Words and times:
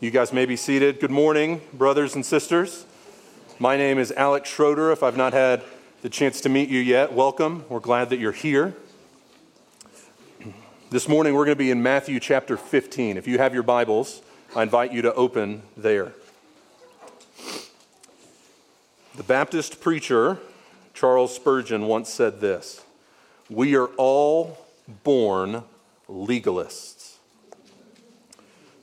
You 0.00 0.10
guys 0.10 0.32
may 0.32 0.44
be 0.44 0.56
seated. 0.56 0.98
Good 0.98 1.12
morning, 1.12 1.60
brothers 1.72 2.16
and 2.16 2.26
sisters. 2.26 2.84
My 3.60 3.76
name 3.76 3.96
is 3.96 4.10
Alex 4.10 4.50
Schroeder. 4.50 4.90
If 4.90 5.04
I've 5.04 5.16
not 5.16 5.32
had 5.32 5.62
the 6.02 6.10
chance 6.10 6.40
to 6.40 6.48
meet 6.48 6.68
you 6.68 6.80
yet, 6.80 7.12
welcome. 7.12 7.64
We're 7.68 7.78
glad 7.78 8.10
that 8.10 8.18
you're 8.18 8.32
here. 8.32 8.74
This 10.90 11.08
morning 11.08 11.34
we're 11.34 11.44
going 11.44 11.56
to 11.56 11.64
be 11.64 11.70
in 11.70 11.80
Matthew 11.80 12.18
chapter 12.18 12.56
15. 12.56 13.16
If 13.16 13.28
you 13.28 13.38
have 13.38 13.54
your 13.54 13.62
Bibles, 13.62 14.20
I 14.56 14.64
invite 14.64 14.92
you 14.92 15.00
to 15.02 15.14
open 15.14 15.62
there. 15.76 16.12
The 19.14 19.22
Baptist 19.22 19.80
preacher, 19.80 20.38
Charles 20.92 21.32
Spurgeon, 21.32 21.86
once 21.86 22.10
said 22.10 22.40
this 22.40 22.82
We 23.48 23.76
are 23.76 23.86
all 23.96 24.58
born 25.04 25.62
legalists. 26.08 27.03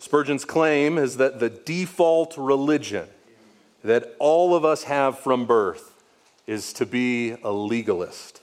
Spurgeon's 0.01 0.45
claim 0.45 0.97
is 0.97 1.17
that 1.17 1.39
the 1.39 1.51
default 1.51 2.35
religion 2.35 3.07
that 3.83 4.15
all 4.17 4.55
of 4.55 4.65
us 4.65 4.85
have 4.85 5.19
from 5.19 5.45
birth 5.45 6.03
is 6.47 6.73
to 6.73 6.87
be 6.87 7.35
a 7.43 7.51
legalist. 7.51 8.41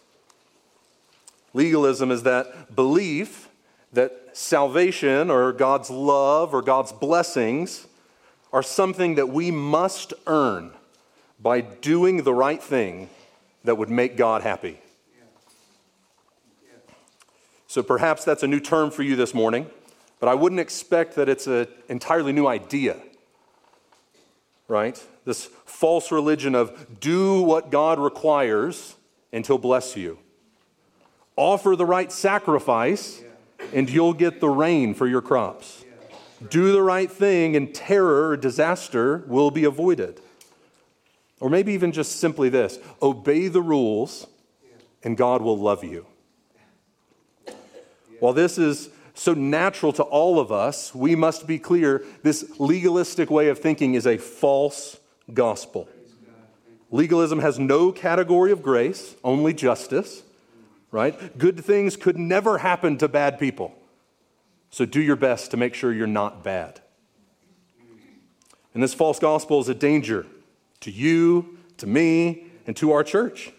Legalism 1.53 2.13
is 2.13 2.23
that 2.23 2.77
belief 2.77 3.49
that 3.93 4.31
salvation 4.35 5.31
or 5.33 5.53
God's 5.53 5.91
love 5.91 6.55
or 6.55 6.63
God's 6.63 6.93
blessings 6.93 7.89
are 8.53 8.63
something 8.63 9.17
that 9.17 9.29
we 9.29 9.51
must 9.51 10.15
earn 10.29 10.71
by 11.41 11.61
doing 11.61 12.23
the 12.23 12.33
right 12.33 12.63
thing 12.63 13.11
that 13.65 13.75
would 13.75 13.91
make 13.91 14.17
God 14.17 14.43
happy. 14.43 14.79
So 17.67 17.83
perhaps 17.83 18.25
that's 18.25 18.45
a 18.45 18.49
new 18.49 18.61
term 18.61 18.93
for 18.93 19.03
you 19.03 19.17
this 19.17 19.35
morning, 19.35 19.69
but 20.21 20.29
I 20.29 20.35
wouldn't 20.35 20.61
expect 20.61 21.15
that 21.15 21.29
it's 21.29 21.47
an 21.47 21.69
entirely 21.89 22.33
new 22.33 22.47
idea, 22.47 22.97
right? 24.67 25.03
This 25.25 25.47
false 25.65 26.11
religion 26.11 26.55
of 26.55 27.01
do 27.01 27.43
what 27.43 27.71
God 27.71 27.99
requires 27.99 28.97
and 29.33 29.47
he'll 29.47 29.59
bless 29.59 29.97
you. 29.97 30.19
Offer 31.37 31.77
the 31.77 31.87
right 31.87 32.11
sacrifice 32.11 33.23
and 33.73 33.89
you'll 33.89 34.15
get 34.15 34.41
the 34.41 34.49
rain 34.49 34.95
for 34.95 35.07
your 35.07 35.23
crops. 35.23 35.85
Do 36.51 36.73
the 36.73 36.83
right 36.83 37.11
thing 37.11 37.57
and 37.57 37.75
terror 37.75 38.31
or 38.31 38.37
disaster 38.37 39.25
will 39.27 39.51
be 39.51 39.65
avoided. 39.65 40.21
Or 41.41 41.49
maybe 41.49 41.73
even 41.73 41.93
just 41.93 42.17
simply 42.17 42.49
this 42.49 42.79
obey 43.01 43.49
the 43.49 43.63
rules 43.63 44.27
and 45.05 45.17
God 45.17 45.43
will 45.43 45.59
love 45.59 45.85
you. 45.85 46.07
While 48.19 48.33
this 48.33 48.59
is 48.59 48.91
so 49.19 49.35
natural 49.35 49.93
to 49.95 50.05
all 50.05 50.39
of 50.39 50.53
us, 50.53 50.95
we 50.95 51.17
must 51.17 51.47
be 51.47 51.59
clear 51.59 52.05
this 52.23 52.59
legalistic 52.61 53.31
way 53.31 53.49
of 53.49 53.59
thinking 53.59 53.95
is 53.95 54.07
a 54.07 54.17
false 54.17 54.97
gospel. 55.35 55.89
Legalism 56.91 57.41
has 57.41 57.59
no 57.59 57.91
category 57.91 58.53
of 58.53 58.63
grace, 58.63 59.17
only 59.25 59.53
justice, 59.53 60.23
right? 60.93 61.37
Good 61.37 61.65
things 61.65 61.97
could 61.97 62.17
never 62.17 62.59
happen 62.59 62.97
to 62.99 63.09
bad 63.09 63.39
people. 63.39 63.75
So 64.71 64.85
do 64.85 65.01
your 65.01 65.17
best 65.17 65.51
to 65.51 65.57
make 65.57 65.75
sure 65.75 65.93
you're 65.93 66.07
not 66.07 66.45
bad. 66.45 66.81
And 68.73 68.83
this 68.83 68.95
false 68.95 69.19
gospel 69.19 69.61
is 69.61 69.69
a 69.69 69.75
danger 69.75 70.27
to 70.81 70.93
you, 70.93 71.59
to 71.79 71.87
me, 71.87 72.47
and 72.67 72.77
to 72.77 72.93
our 72.93 73.03
church. 73.03 73.51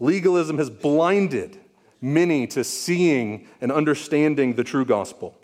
Legalism 0.00 0.58
has 0.58 0.68
blinded 0.68 1.60
many 2.00 2.46
to 2.48 2.64
seeing 2.64 3.46
and 3.60 3.72
understanding 3.72 4.54
the 4.54 4.64
true 4.64 4.84
gospel. 4.84 5.36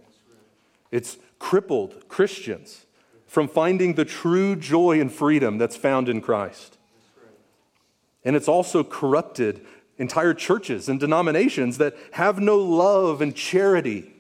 It's 0.91 1.19
crippled 1.39 2.09
Christians 2.09 2.87
from 3.27 3.49
finding 3.49 3.95
the 3.95 4.05
true 4.05 4.55
joy 4.55 5.01
and 5.01 5.13
freedom 5.13 5.59
that's 5.59 5.77
found 5.77 6.09
in 6.09 6.21
Christ. 6.21 6.79
And 8.25 8.37
it's 8.37 8.49
also 8.49 8.85
corrupted 8.85 9.67
entire 9.99 10.35
churches 10.35 10.89
and 10.89 10.99
denominations 10.99 11.79
that 11.79 11.97
have 12.13 12.41
no 12.41 12.57
love 12.59 13.21
and 13.21 13.35
charity 13.35 14.13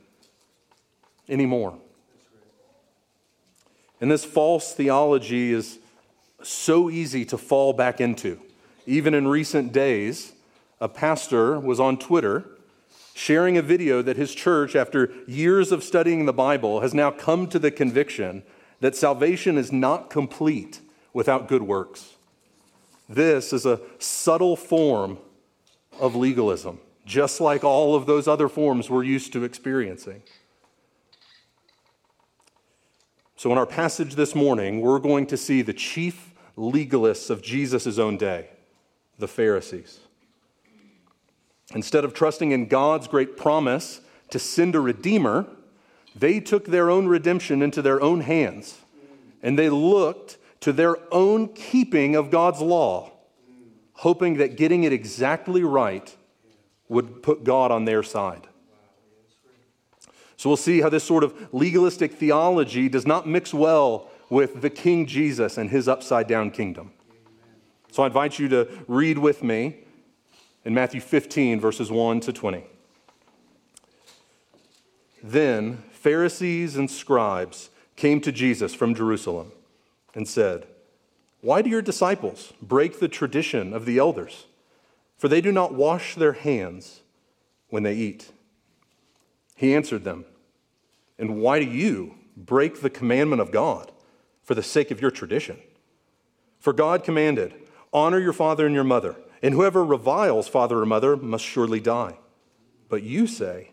anymore. 1.28 1.78
And 4.00 4.10
this 4.10 4.24
false 4.24 4.74
theology 4.74 5.52
is 5.52 5.78
so 6.42 6.90
easy 6.90 7.24
to 7.26 7.38
fall 7.38 7.72
back 7.72 8.00
into. 8.00 8.38
Even 8.86 9.14
in 9.14 9.26
recent 9.26 9.72
days, 9.72 10.33
a 10.84 10.88
pastor 10.88 11.58
was 11.58 11.80
on 11.80 11.96
Twitter 11.96 12.44
sharing 13.14 13.56
a 13.56 13.62
video 13.62 14.02
that 14.02 14.18
his 14.18 14.34
church, 14.34 14.76
after 14.76 15.10
years 15.26 15.72
of 15.72 15.82
studying 15.82 16.26
the 16.26 16.32
Bible, 16.32 16.80
has 16.80 16.92
now 16.92 17.10
come 17.10 17.46
to 17.46 17.58
the 17.58 17.70
conviction 17.70 18.42
that 18.80 18.94
salvation 18.94 19.56
is 19.56 19.72
not 19.72 20.10
complete 20.10 20.80
without 21.14 21.48
good 21.48 21.62
works. 21.62 22.16
This 23.08 23.50
is 23.54 23.64
a 23.64 23.80
subtle 23.98 24.56
form 24.56 25.16
of 25.98 26.14
legalism, 26.14 26.80
just 27.06 27.40
like 27.40 27.64
all 27.64 27.94
of 27.94 28.04
those 28.04 28.28
other 28.28 28.50
forms 28.50 28.90
we're 28.90 29.04
used 29.04 29.32
to 29.32 29.42
experiencing. 29.42 30.22
So, 33.36 33.50
in 33.52 33.56
our 33.56 33.66
passage 33.66 34.16
this 34.16 34.34
morning, 34.34 34.82
we're 34.82 34.98
going 34.98 35.26
to 35.28 35.38
see 35.38 35.62
the 35.62 35.72
chief 35.72 36.34
legalists 36.58 37.30
of 37.30 37.40
Jesus' 37.40 37.98
own 37.98 38.18
day, 38.18 38.50
the 39.18 39.28
Pharisees. 39.28 40.03
Instead 41.74 42.04
of 42.04 42.14
trusting 42.14 42.52
in 42.52 42.66
God's 42.66 43.08
great 43.08 43.36
promise 43.36 44.00
to 44.30 44.38
send 44.38 44.74
a 44.74 44.80
redeemer, 44.80 45.46
they 46.14 46.40
took 46.40 46.66
their 46.66 46.90
own 46.90 47.06
redemption 47.06 47.62
into 47.62 47.82
their 47.82 48.00
own 48.00 48.20
hands 48.20 48.78
and 49.42 49.58
they 49.58 49.68
looked 49.68 50.38
to 50.60 50.72
their 50.72 50.96
own 51.12 51.48
keeping 51.48 52.16
of 52.16 52.30
God's 52.30 52.60
law, 52.60 53.12
hoping 53.92 54.38
that 54.38 54.56
getting 54.56 54.84
it 54.84 54.92
exactly 54.92 55.62
right 55.62 56.16
would 56.88 57.22
put 57.22 57.44
God 57.44 57.70
on 57.70 57.84
their 57.84 58.02
side. 58.02 58.46
So 60.36 60.48
we'll 60.48 60.56
see 60.56 60.80
how 60.80 60.88
this 60.88 61.04
sort 61.04 61.24
of 61.24 61.48
legalistic 61.52 62.14
theology 62.14 62.88
does 62.88 63.06
not 63.06 63.28
mix 63.28 63.52
well 63.52 64.10
with 64.30 64.62
the 64.62 64.70
King 64.70 65.06
Jesus 65.06 65.58
and 65.58 65.70
his 65.70 65.88
upside 65.88 66.26
down 66.26 66.50
kingdom. 66.50 66.92
So 67.92 68.02
I 68.02 68.06
invite 68.06 68.38
you 68.38 68.48
to 68.48 68.68
read 68.88 69.18
with 69.18 69.42
me 69.42 69.83
in 70.64 70.72
Matthew 70.72 71.00
15, 71.00 71.60
verses 71.60 71.90
1 71.90 72.20
to 72.20 72.32
20. 72.32 72.64
Then 75.22 75.82
Pharisees 75.90 76.76
and 76.76 76.90
scribes 76.90 77.70
came 77.96 78.20
to 78.20 78.32
Jesus 78.32 78.74
from 78.74 78.94
Jerusalem 78.94 79.52
and 80.14 80.26
said, 80.26 80.66
Why 81.40 81.62
do 81.62 81.70
your 81.70 81.82
disciples 81.82 82.52
break 82.60 82.98
the 82.98 83.08
tradition 83.08 83.72
of 83.72 83.84
the 83.84 83.98
elders? 83.98 84.46
For 85.16 85.28
they 85.28 85.40
do 85.40 85.52
not 85.52 85.74
wash 85.74 86.14
their 86.14 86.32
hands 86.32 87.00
when 87.68 87.82
they 87.82 87.94
eat. 87.94 88.32
He 89.56 89.74
answered 89.74 90.04
them, 90.04 90.24
And 91.18 91.40
why 91.40 91.58
do 91.58 91.66
you 91.66 92.16
break 92.36 92.80
the 92.80 92.90
commandment 92.90 93.40
of 93.40 93.52
God 93.52 93.92
for 94.42 94.54
the 94.54 94.62
sake 94.62 94.90
of 94.90 95.00
your 95.00 95.10
tradition? 95.10 95.58
For 96.58 96.72
God 96.72 97.04
commanded, 97.04 97.54
Honor 97.92 98.18
your 98.18 98.32
father 98.32 98.66
and 98.66 98.74
your 98.74 98.84
mother 98.84 99.16
and 99.44 99.52
whoever 99.52 99.84
reviles 99.84 100.48
father 100.48 100.80
or 100.80 100.86
mother 100.86 101.18
must 101.18 101.44
surely 101.44 101.78
die. 101.78 102.16
But 102.88 103.02
you 103.02 103.26
say, 103.26 103.72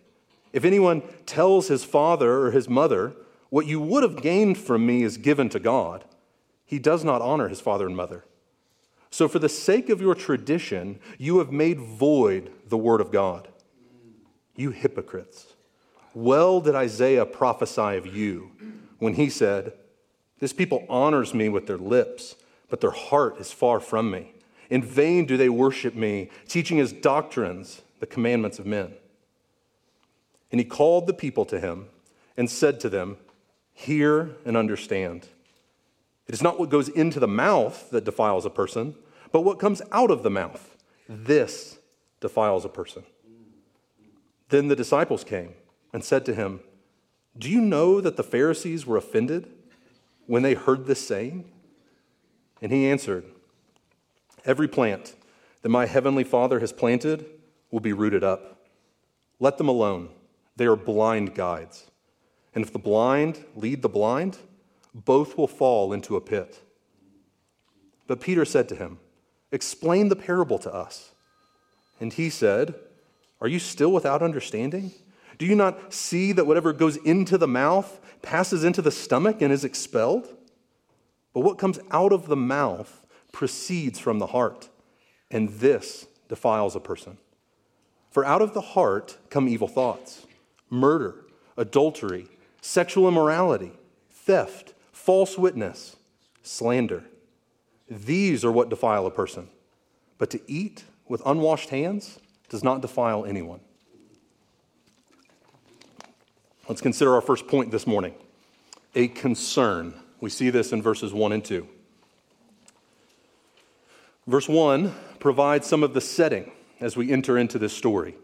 if 0.51 0.65
anyone 0.65 1.01
tells 1.25 1.69
his 1.69 1.85
father 1.85 2.39
or 2.41 2.51
his 2.51 2.67
mother, 2.67 3.13
what 3.49 3.67
you 3.67 3.79
would 3.79 4.03
have 4.03 4.21
gained 4.21 4.57
from 4.57 4.85
me 4.85 5.01
is 5.01 5.15
given 5.15 5.47
to 5.47 5.61
God, 5.61 6.03
he 6.65 6.77
does 6.77 7.05
not 7.05 7.21
honor 7.21 7.47
his 7.47 7.61
father 7.61 7.85
and 7.87 7.95
mother. 7.95 8.25
So, 9.11 9.29
for 9.29 9.39
the 9.39 9.47
sake 9.47 9.89
of 9.89 10.01
your 10.01 10.13
tradition, 10.13 10.99
you 11.17 11.39
have 11.39 11.53
made 11.53 11.79
void 11.79 12.51
the 12.67 12.77
word 12.77 12.99
of 12.99 13.09
God. 13.09 13.47
You 14.57 14.71
hypocrites. 14.71 15.53
Well 16.13 16.59
did 16.59 16.75
Isaiah 16.75 17.25
prophesy 17.25 17.95
of 17.95 18.05
you 18.05 18.51
when 18.99 19.13
he 19.13 19.29
said, 19.29 19.71
This 20.39 20.51
people 20.51 20.85
honors 20.89 21.33
me 21.33 21.47
with 21.47 21.67
their 21.67 21.77
lips, 21.77 22.35
but 22.69 22.81
their 22.81 22.91
heart 22.91 23.39
is 23.39 23.53
far 23.53 23.79
from 23.79 24.11
me. 24.11 24.33
In 24.71 24.81
vain 24.81 25.25
do 25.25 25.35
they 25.35 25.49
worship 25.49 25.95
me, 25.95 26.29
teaching 26.47 26.79
as 26.79 26.93
doctrines 26.93 27.81
the 27.99 28.07
commandments 28.07 28.57
of 28.57 28.65
men. 28.65 28.93
And 30.49 30.61
he 30.61 30.65
called 30.65 31.07
the 31.07 31.13
people 31.13 31.43
to 31.45 31.59
him 31.59 31.89
and 32.37 32.49
said 32.49 32.79
to 32.79 32.89
them, 32.89 33.17
Hear 33.73 34.31
and 34.45 34.55
understand. 34.55 35.27
It 36.25 36.33
is 36.33 36.41
not 36.41 36.57
what 36.57 36.69
goes 36.69 36.87
into 36.87 37.19
the 37.19 37.27
mouth 37.27 37.89
that 37.91 38.05
defiles 38.05 38.45
a 38.45 38.49
person, 38.49 38.95
but 39.33 39.41
what 39.41 39.59
comes 39.59 39.81
out 39.91 40.09
of 40.09 40.23
the 40.23 40.29
mouth. 40.29 40.77
This 41.09 41.77
defiles 42.21 42.63
a 42.63 42.69
person. 42.69 43.03
Then 44.49 44.69
the 44.69 44.75
disciples 44.75 45.25
came 45.25 45.53
and 45.91 46.01
said 46.01 46.25
to 46.25 46.33
him, 46.33 46.61
Do 47.37 47.49
you 47.49 47.59
know 47.59 47.99
that 47.99 48.15
the 48.15 48.23
Pharisees 48.23 48.85
were 48.85 48.97
offended 48.97 49.51
when 50.27 50.43
they 50.43 50.53
heard 50.53 50.85
this 50.85 51.05
saying? 51.05 51.43
And 52.61 52.71
he 52.71 52.87
answered, 52.87 53.25
Every 54.45 54.67
plant 54.67 55.15
that 55.61 55.69
my 55.69 55.85
heavenly 55.85 56.23
Father 56.23 56.59
has 56.59 56.73
planted 56.73 57.25
will 57.69 57.79
be 57.79 57.93
rooted 57.93 58.23
up. 58.23 58.67
Let 59.39 59.57
them 59.57 59.67
alone. 59.67 60.09
They 60.55 60.65
are 60.65 60.75
blind 60.75 61.35
guides. 61.35 61.89
And 62.53 62.63
if 62.63 62.73
the 62.73 62.79
blind 62.79 63.45
lead 63.55 63.81
the 63.81 63.89
blind, 63.89 64.37
both 64.93 65.37
will 65.37 65.47
fall 65.47 65.93
into 65.93 66.15
a 66.15 66.21
pit. 66.21 66.61
But 68.07 68.19
Peter 68.19 68.43
said 68.45 68.67
to 68.69 68.75
him, 68.75 68.99
Explain 69.51 70.09
the 70.09 70.15
parable 70.15 70.59
to 70.59 70.73
us. 70.73 71.11
And 71.99 72.11
he 72.11 72.29
said, 72.29 72.75
Are 73.39 73.47
you 73.47 73.59
still 73.59 73.91
without 73.91 74.21
understanding? 74.21 74.91
Do 75.37 75.45
you 75.45 75.55
not 75.55 75.93
see 75.93 76.31
that 76.33 76.45
whatever 76.45 76.73
goes 76.73 76.97
into 76.97 77.37
the 77.37 77.47
mouth 77.47 77.99
passes 78.21 78.63
into 78.63 78.81
the 78.81 78.91
stomach 78.91 79.41
and 79.41 79.51
is 79.51 79.63
expelled? 79.63 80.27
But 81.33 81.41
what 81.41 81.57
comes 81.57 81.79
out 81.91 82.11
of 82.11 82.27
the 82.27 82.35
mouth 82.35 83.00
proceeds 83.31 83.99
from 83.99 84.19
the 84.19 84.27
heart, 84.27 84.69
and 85.29 85.49
this 85.49 86.07
defiles 86.27 86.75
a 86.75 86.79
person. 86.79 87.17
For 88.09 88.25
out 88.25 88.41
of 88.41 88.53
the 88.53 88.61
heart 88.61 89.17
come 89.29 89.47
evil 89.47 89.67
thoughts, 89.67 90.25
murder, 90.69 91.15
adultery, 91.57 92.27
sexual 92.61 93.07
immorality, 93.07 93.71
theft, 94.09 94.73
false 94.91 95.37
witness, 95.37 95.95
slander. 96.43 97.03
These 97.89 98.45
are 98.45 98.51
what 98.51 98.69
defile 98.69 99.05
a 99.05 99.11
person. 99.11 99.49
But 100.17 100.29
to 100.31 100.41
eat 100.47 100.83
with 101.07 101.21
unwashed 101.25 101.69
hands 101.69 102.19
does 102.49 102.63
not 102.63 102.81
defile 102.81 103.25
anyone. 103.25 103.59
Let's 106.67 106.81
consider 106.81 107.13
our 107.13 107.21
first 107.21 107.47
point 107.47 107.71
this 107.71 107.87
morning 107.87 108.13
a 108.95 109.07
concern. 109.07 109.93
We 110.19 110.29
see 110.29 110.49
this 110.49 110.71
in 110.71 110.81
verses 110.81 111.13
1 111.13 111.31
and 111.31 111.43
2. 111.43 111.67
Verse 114.31 114.47
1 114.47 114.95
provides 115.19 115.67
some 115.67 115.83
of 115.83 115.93
the 115.93 115.99
setting 115.99 116.53
as 116.79 116.95
we 116.95 117.11
enter 117.11 117.37
into 117.37 117.59
this 117.59 117.73
story. 117.73 118.15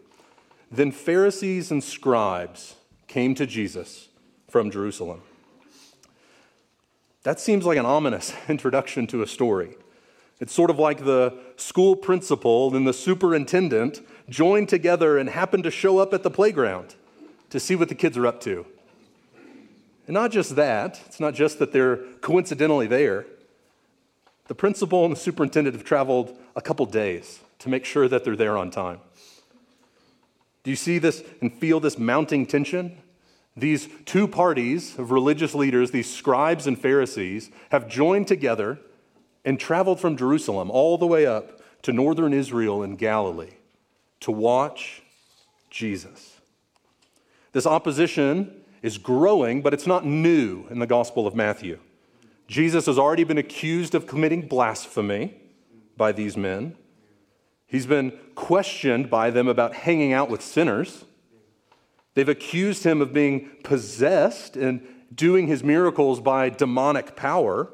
Then 0.72 0.90
Pharisees 0.90 1.70
and 1.70 1.84
scribes 1.84 2.76
came 3.08 3.34
to 3.34 3.44
Jesus 3.44 4.08
from 4.48 4.70
Jerusalem. 4.70 5.20
That 7.24 7.38
seems 7.38 7.66
like 7.66 7.76
an 7.76 7.84
ominous 7.84 8.32
introduction 8.48 9.06
to 9.08 9.20
a 9.20 9.26
story. 9.26 9.76
It's 10.40 10.54
sort 10.54 10.70
of 10.70 10.78
like 10.78 11.04
the 11.04 11.36
school 11.56 11.94
principal 11.94 12.74
and 12.74 12.88
the 12.88 12.94
superintendent 12.94 14.00
joined 14.30 14.70
together 14.70 15.18
and 15.18 15.28
happened 15.28 15.64
to 15.64 15.70
show 15.70 15.98
up 15.98 16.14
at 16.14 16.22
the 16.22 16.30
playground 16.30 16.94
to 17.50 17.60
see 17.60 17.76
what 17.76 17.90
the 17.90 17.94
kids 17.94 18.16
are 18.16 18.26
up 18.26 18.40
to. 18.40 18.64
And 20.06 20.14
not 20.14 20.30
just 20.30 20.56
that, 20.56 21.02
it's 21.04 21.20
not 21.20 21.34
just 21.34 21.58
that 21.58 21.72
they're 21.72 21.98
coincidentally 22.22 22.86
there. 22.86 23.26
The 24.48 24.54
principal 24.54 25.04
and 25.04 25.14
the 25.14 25.20
superintendent 25.20 25.76
have 25.76 25.84
traveled 25.84 26.36
a 26.56 26.60
couple 26.60 26.86
days 26.86 27.40
to 27.60 27.68
make 27.68 27.84
sure 27.84 28.08
that 28.08 28.24
they're 28.24 28.36
there 28.36 28.56
on 28.56 28.70
time. 28.70 29.00
Do 30.64 30.70
you 30.70 30.76
see 30.76 30.98
this 30.98 31.22
and 31.40 31.52
feel 31.52 31.80
this 31.80 31.98
mounting 31.98 32.46
tension? 32.46 32.98
These 33.56 33.88
two 34.04 34.26
parties 34.26 34.98
of 34.98 35.10
religious 35.10 35.54
leaders, 35.54 35.90
these 35.90 36.12
scribes 36.12 36.66
and 36.66 36.78
Pharisees, 36.78 37.50
have 37.70 37.88
joined 37.88 38.26
together 38.26 38.78
and 39.44 39.58
traveled 39.58 40.00
from 40.00 40.16
Jerusalem 40.16 40.70
all 40.70 40.98
the 40.98 41.06
way 41.06 41.26
up 41.26 41.60
to 41.82 41.92
northern 41.92 42.32
Israel 42.32 42.82
and 42.82 42.98
Galilee 42.98 43.54
to 44.20 44.30
watch 44.30 45.02
Jesus. 45.70 46.40
This 47.52 47.66
opposition 47.66 48.62
is 48.82 48.98
growing, 48.98 49.62
but 49.62 49.74
it's 49.74 49.86
not 49.86 50.06
new 50.06 50.66
in 50.70 50.78
the 50.78 50.86
Gospel 50.86 51.26
of 51.26 51.34
Matthew. 51.34 51.78
Jesus 52.48 52.86
has 52.86 52.98
already 52.98 53.24
been 53.24 53.38
accused 53.38 53.94
of 53.94 54.06
committing 54.06 54.48
blasphemy 54.48 55.34
by 55.96 56.12
these 56.12 56.36
men. 56.36 56.74
He's 57.66 57.86
been 57.86 58.18
questioned 58.34 59.10
by 59.10 59.30
them 59.30 59.46
about 59.46 59.74
hanging 59.74 60.14
out 60.14 60.30
with 60.30 60.40
sinners. 60.40 61.04
They've 62.14 62.28
accused 62.28 62.84
him 62.84 63.02
of 63.02 63.12
being 63.12 63.50
possessed 63.62 64.56
and 64.56 64.80
doing 65.14 65.46
his 65.46 65.62
miracles 65.62 66.20
by 66.20 66.48
demonic 66.48 67.14
power. 67.14 67.68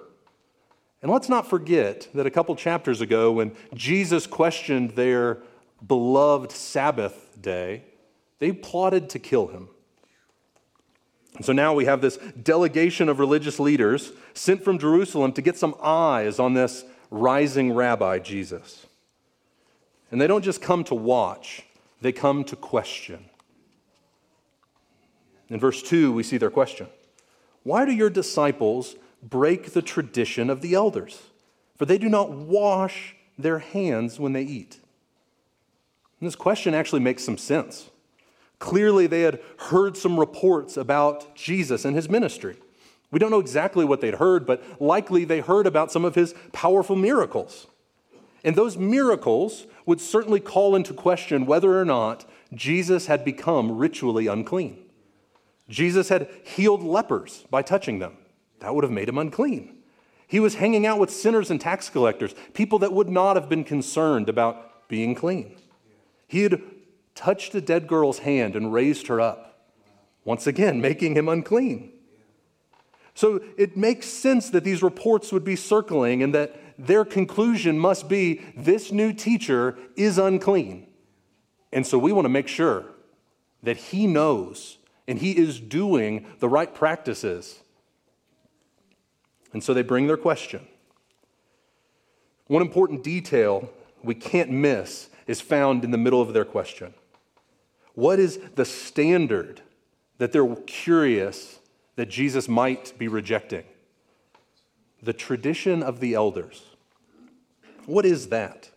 And 1.00 1.10
let's 1.10 1.28
not 1.28 1.48
forget 1.48 2.08
that 2.12 2.26
a 2.26 2.30
couple 2.30 2.56
chapters 2.56 3.00
ago, 3.00 3.30
when 3.30 3.54
Jesus 3.74 4.26
questioned 4.26 4.90
their 4.92 5.38
beloved 5.86 6.50
Sabbath 6.50 7.36
day, 7.40 7.84
they 8.40 8.50
plotted 8.50 9.08
to 9.10 9.20
kill 9.20 9.46
him. 9.46 9.68
So 11.42 11.52
now 11.52 11.74
we 11.74 11.84
have 11.86 12.00
this 12.00 12.16
delegation 12.42 13.08
of 13.08 13.18
religious 13.18 13.58
leaders 13.58 14.12
sent 14.34 14.62
from 14.62 14.78
Jerusalem 14.78 15.32
to 15.32 15.42
get 15.42 15.56
some 15.56 15.74
eyes 15.82 16.38
on 16.38 16.54
this 16.54 16.84
rising 17.10 17.72
rabbi, 17.72 18.18
Jesus. 18.20 18.86
And 20.10 20.20
they 20.20 20.26
don't 20.26 20.44
just 20.44 20.62
come 20.62 20.84
to 20.84 20.94
watch, 20.94 21.64
they 22.00 22.12
come 22.12 22.44
to 22.44 22.56
question. 22.56 23.24
In 25.48 25.58
verse 25.58 25.82
2, 25.82 26.12
we 26.12 26.22
see 26.22 26.36
their 26.36 26.50
question 26.50 26.86
Why 27.64 27.84
do 27.84 27.92
your 27.92 28.10
disciples 28.10 28.94
break 29.22 29.72
the 29.72 29.82
tradition 29.82 30.50
of 30.50 30.60
the 30.60 30.74
elders? 30.74 31.20
For 31.76 31.84
they 31.84 31.98
do 31.98 32.08
not 32.08 32.30
wash 32.30 33.16
their 33.36 33.58
hands 33.58 34.20
when 34.20 34.32
they 34.32 34.42
eat. 34.42 34.78
And 36.20 36.28
this 36.28 36.36
question 36.36 36.74
actually 36.74 37.00
makes 37.00 37.24
some 37.24 37.36
sense. 37.36 37.90
Clearly, 38.64 39.06
they 39.06 39.20
had 39.20 39.40
heard 39.58 39.94
some 39.94 40.18
reports 40.18 40.78
about 40.78 41.36
Jesus 41.36 41.84
and 41.84 41.94
his 41.94 42.08
ministry. 42.08 42.56
We 43.10 43.18
don't 43.18 43.30
know 43.30 43.38
exactly 43.38 43.84
what 43.84 44.00
they'd 44.00 44.14
heard, 44.14 44.46
but 44.46 44.80
likely 44.80 45.26
they 45.26 45.40
heard 45.40 45.66
about 45.66 45.92
some 45.92 46.02
of 46.02 46.14
his 46.14 46.34
powerful 46.50 46.96
miracles. 46.96 47.66
And 48.42 48.56
those 48.56 48.78
miracles 48.78 49.66
would 49.84 50.00
certainly 50.00 50.40
call 50.40 50.74
into 50.74 50.94
question 50.94 51.44
whether 51.44 51.78
or 51.78 51.84
not 51.84 52.24
Jesus 52.54 53.04
had 53.04 53.22
become 53.22 53.76
ritually 53.76 54.28
unclean. 54.28 54.78
Jesus 55.68 56.08
had 56.08 56.30
healed 56.42 56.82
lepers 56.82 57.44
by 57.50 57.60
touching 57.60 57.98
them. 57.98 58.16
That 58.60 58.74
would 58.74 58.84
have 58.84 58.90
made 58.90 59.10
him 59.10 59.18
unclean. 59.18 59.76
He 60.26 60.40
was 60.40 60.54
hanging 60.54 60.86
out 60.86 60.98
with 60.98 61.10
sinners 61.10 61.50
and 61.50 61.60
tax 61.60 61.90
collectors, 61.90 62.34
people 62.54 62.78
that 62.78 62.94
would 62.94 63.10
not 63.10 63.36
have 63.36 63.50
been 63.50 63.62
concerned 63.64 64.30
about 64.30 64.88
being 64.88 65.14
clean. 65.14 65.54
He 66.26 66.44
had 66.44 66.62
touched 67.14 67.54
a 67.54 67.60
dead 67.60 67.86
girl's 67.86 68.20
hand 68.20 68.56
and 68.56 68.72
raised 68.72 69.06
her 69.06 69.20
up, 69.20 69.68
once 70.24 70.46
again, 70.46 70.80
making 70.80 71.16
him 71.16 71.28
unclean. 71.28 71.92
So 73.14 73.40
it 73.56 73.76
makes 73.76 74.06
sense 74.06 74.50
that 74.50 74.64
these 74.64 74.82
reports 74.82 75.32
would 75.32 75.44
be 75.44 75.56
circling 75.56 76.22
and 76.22 76.34
that 76.34 76.60
their 76.76 77.04
conclusion 77.04 77.78
must 77.78 78.08
be 78.08 78.42
this 78.56 78.90
new 78.90 79.12
teacher 79.12 79.78
is 79.96 80.18
unclean. 80.18 80.88
And 81.72 81.86
so 81.86 81.98
we 81.98 82.12
want 82.12 82.24
to 82.24 82.30
make 82.30 82.48
sure 82.48 82.86
that 83.62 83.76
he 83.76 84.06
knows 84.06 84.78
and 85.06 85.18
he 85.18 85.36
is 85.36 85.60
doing 85.60 86.26
the 86.40 86.48
right 86.48 86.74
practices. 86.74 87.60
And 89.52 89.62
so 89.62 89.72
they 89.74 89.82
bring 89.82 90.06
their 90.06 90.16
question. 90.16 90.66
One 92.46 92.62
important 92.62 93.04
detail 93.04 93.70
we 94.02 94.14
can't 94.14 94.50
miss 94.50 95.08
is 95.26 95.40
found 95.40 95.84
in 95.84 95.90
the 95.90 95.98
middle 95.98 96.20
of 96.20 96.32
their 96.32 96.44
question. 96.44 96.92
What 97.94 98.18
is 98.18 98.38
the 98.56 98.64
standard 98.64 99.62
that 100.18 100.32
they're 100.32 100.56
curious 100.66 101.60
that 101.96 102.08
Jesus 102.08 102.48
might 102.48 102.92
be 102.98 103.08
rejecting? 103.08 103.64
The 105.02 105.12
tradition 105.12 105.82
of 105.82 106.00
the 106.00 106.14
elders. 106.14 106.62
What 107.86 108.04
is 108.04 108.28
that? 108.28 108.70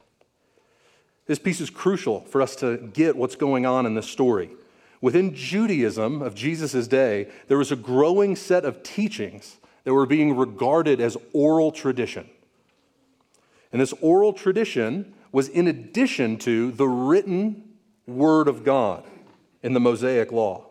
This 1.25 1.39
piece 1.39 1.59
is 1.59 1.69
crucial 1.69 2.21
for 2.21 2.41
us 2.41 2.55
to 2.57 2.77
get 2.77 3.15
what's 3.15 3.35
going 3.35 3.65
on 3.65 3.85
in 3.85 3.95
this 3.95 4.09
story. 4.09 4.51
Within 5.01 5.35
Judaism 5.35 6.21
of 6.21 6.33
Jesus' 6.35 6.87
day, 6.87 7.29
there 7.47 7.57
was 7.57 7.71
a 7.71 7.75
growing 7.75 8.35
set 8.35 8.65
of 8.65 8.81
teachings 8.83 9.57
that 9.83 9.93
were 9.93 10.05
being 10.05 10.35
regarded 10.35 10.99
as 10.99 11.17
oral 11.33 11.71
tradition. 11.71 12.29
And 13.71 13.81
this 13.81 13.93
oral 14.01 14.33
tradition 14.33 15.13
was 15.31 15.49
in 15.49 15.67
addition 15.67 16.37
to 16.39 16.71
the 16.71 16.87
written 16.87 17.66
Word 18.07 18.47
of 18.47 18.63
God 18.63 19.03
in 19.61 19.73
the 19.73 19.79
Mosaic 19.79 20.31
Law. 20.31 20.65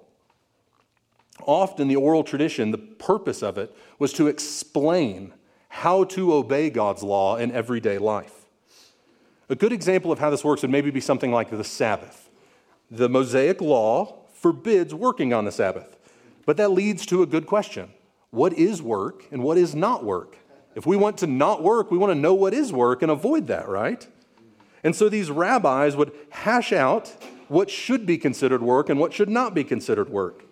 Often, 1.43 1.89
the 1.89 1.97
oral 1.97 2.25
tradition, 2.25 2.71
the 2.71 2.79
purpose 2.79 3.43
of 3.43 3.59
it 3.59 3.77
was 3.99 4.13
to 4.15 4.27
explain 4.27 5.35
how 5.69 6.05
to 6.05 6.33
obey 6.33 6.71
God's 6.71 7.03
law 7.03 7.37
in 7.37 7.53
everyday 7.53 7.99
life. 7.99 8.47
A 9.51 9.55
good 9.55 9.73
example 9.73 10.11
of 10.11 10.19
how 10.19 10.31
this 10.31 10.43
works 10.43 10.63
would 10.63 10.71
maybe 10.71 10.91
be 10.91 11.01
something 11.01 11.31
like 11.31 11.51
the 11.51 11.63
Sabbath. 11.63 12.31
The 12.91 13.09
Mosaic 13.09 13.61
Law 13.61 14.17
forbids 14.33 14.95
working 14.95 15.35
on 15.35 15.45
the 15.45 15.53
Sabbath, 15.53 15.99
but 16.47 16.57
that 16.57 16.71
leads 16.71 17.05
to 17.07 17.23
a 17.23 17.27
good 17.27 17.47
question 17.47 17.91
What 18.31 18.55
is 18.55 18.81
work 18.81 19.27
and 19.31 19.43
what 19.43 19.59
is 19.59 19.75
not 19.75 20.05
work? 20.05 20.39
If 20.75 20.87
we 20.87 20.97
want 20.97 21.19
to 21.19 21.27
not 21.27 21.63
work, 21.63 21.91
we 21.91 21.99
want 21.99 22.11
to 22.11 22.19
know 22.19 22.35
what 22.35 22.55
is 22.55 22.73
work 22.73 23.03
and 23.03 23.11
avoid 23.11 23.47
that, 23.49 23.69
right? 23.69 24.07
And 24.87 24.95
so 24.95 25.09
these 25.09 25.33
rabbis 25.33 25.97
would 25.97 26.13
hash 26.31 26.73
out 26.73 27.13
what 27.49 27.69
should 27.69 28.07
be 28.07 28.17
considered 28.19 28.63
work 28.63 28.89
and 28.89 29.01
what 29.01 29.13
should 29.13 29.29
not 29.29 29.53
be 29.53 29.65
considered 29.65 30.09
work. 30.09 30.45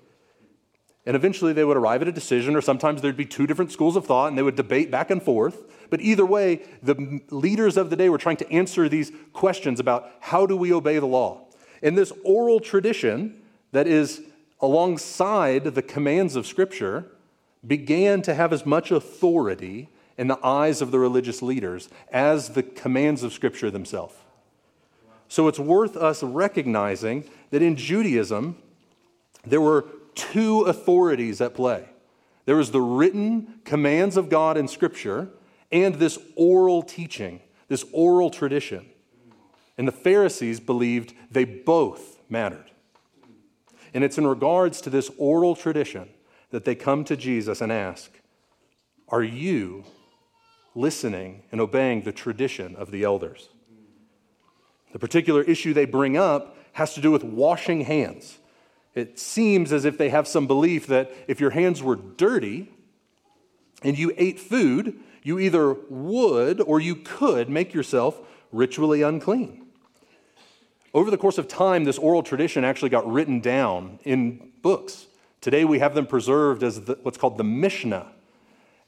And 1.06 1.14
eventually 1.14 1.52
they 1.52 1.62
would 1.62 1.76
arrive 1.76 2.02
at 2.02 2.08
a 2.08 2.12
decision, 2.12 2.56
or 2.56 2.60
sometimes 2.60 3.00
there'd 3.00 3.16
be 3.16 3.26
two 3.26 3.46
different 3.46 3.70
schools 3.70 3.94
of 3.94 4.06
thought 4.06 4.26
and 4.26 4.36
they 4.36 4.42
would 4.42 4.56
debate 4.56 4.90
back 4.90 5.12
and 5.12 5.22
forth. 5.22 5.62
But 5.88 6.00
either 6.00 6.26
way, 6.26 6.62
the 6.82 7.20
leaders 7.30 7.76
of 7.76 7.90
the 7.90 7.96
day 7.96 8.08
were 8.08 8.18
trying 8.18 8.38
to 8.38 8.50
answer 8.50 8.88
these 8.88 9.12
questions 9.32 9.78
about 9.78 10.10
how 10.18 10.46
do 10.46 10.56
we 10.56 10.72
obey 10.72 10.98
the 10.98 11.06
law. 11.06 11.46
And 11.80 11.96
this 11.96 12.12
oral 12.24 12.58
tradition 12.58 13.40
that 13.70 13.86
is 13.86 14.20
alongside 14.58 15.62
the 15.62 15.82
commands 15.82 16.34
of 16.34 16.44
Scripture 16.44 17.06
began 17.64 18.20
to 18.22 18.34
have 18.34 18.52
as 18.52 18.66
much 18.66 18.90
authority 18.90 19.90
in 20.18 20.26
the 20.26 20.44
eyes 20.44 20.82
of 20.82 20.90
the 20.90 20.98
religious 20.98 21.40
leaders 21.40 21.88
as 22.10 22.48
the 22.48 22.64
commands 22.64 23.22
of 23.22 23.32
Scripture 23.32 23.70
themselves. 23.70 24.16
So 25.28 25.48
it's 25.48 25.58
worth 25.58 25.96
us 25.96 26.22
recognizing 26.22 27.24
that 27.50 27.62
in 27.62 27.76
Judaism, 27.76 28.56
there 29.44 29.60
were 29.60 29.86
two 30.14 30.62
authorities 30.62 31.40
at 31.40 31.54
play. 31.54 31.88
There 32.46 32.56
was 32.56 32.70
the 32.70 32.80
written 32.80 33.60
commands 33.64 34.16
of 34.16 34.28
God 34.28 34.56
in 34.56 34.68
Scripture 34.68 35.28
and 35.72 35.96
this 35.96 36.18
oral 36.36 36.82
teaching, 36.82 37.40
this 37.68 37.84
oral 37.92 38.30
tradition. 38.30 38.86
And 39.76 39.88
the 39.88 39.92
Pharisees 39.92 40.60
believed 40.60 41.14
they 41.30 41.44
both 41.44 42.20
mattered. 42.28 42.70
And 43.92 44.04
it's 44.04 44.18
in 44.18 44.26
regards 44.26 44.80
to 44.82 44.90
this 44.90 45.10
oral 45.16 45.56
tradition 45.56 46.08
that 46.50 46.64
they 46.64 46.74
come 46.74 47.04
to 47.04 47.16
Jesus 47.16 47.60
and 47.60 47.72
ask, 47.72 48.10
Are 49.08 49.22
you 49.22 49.84
listening 50.74 51.42
and 51.50 51.60
obeying 51.60 52.02
the 52.02 52.12
tradition 52.12 52.76
of 52.76 52.90
the 52.90 53.04
elders? 53.04 53.48
The 54.94 55.00
particular 55.00 55.42
issue 55.42 55.74
they 55.74 55.86
bring 55.86 56.16
up 56.16 56.56
has 56.74 56.94
to 56.94 57.00
do 57.00 57.10
with 57.10 57.24
washing 57.24 57.80
hands. 57.80 58.38
It 58.94 59.18
seems 59.18 59.72
as 59.72 59.84
if 59.84 59.98
they 59.98 60.08
have 60.10 60.28
some 60.28 60.46
belief 60.46 60.86
that 60.86 61.10
if 61.26 61.40
your 61.40 61.50
hands 61.50 61.82
were 61.82 61.96
dirty 61.96 62.72
and 63.82 63.98
you 63.98 64.14
ate 64.16 64.38
food, 64.38 64.96
you 65.24 65.40
either 65.40 65.74
would 65.90 66.60
or 66.60 66.78
you 66.78 66.94
could 66.94 67.50
make 67.50 67.74
yourself 67.74 68.20
ritually 68.52 69.02
unclean. 69.02 69.66
Over 70.94 71.10
the 71.10 71.18
course 71.18 71.38
of 71.38 71.48
time, 71.48 71.82
this 71.82 71.98
oral 71.98 72.22
tradition 72.22 72.62
actually 72.62 72.90
got 72.90 73.04
written 73.10 73.40
down 73.40 73.98
in 74.04 74.52
books. 74.62 75.06
Today, 75.40 75.64
we 75.64 75.80
have 75.80 75.96
them 75.96 76.06
preserved 76.06 76.62
as 76.62 76.82
the, 76.82 77.00
what's 77.02 77.18
called 77.18 77.36
the 77.36 77.42
Mishnah. 77.42 78.12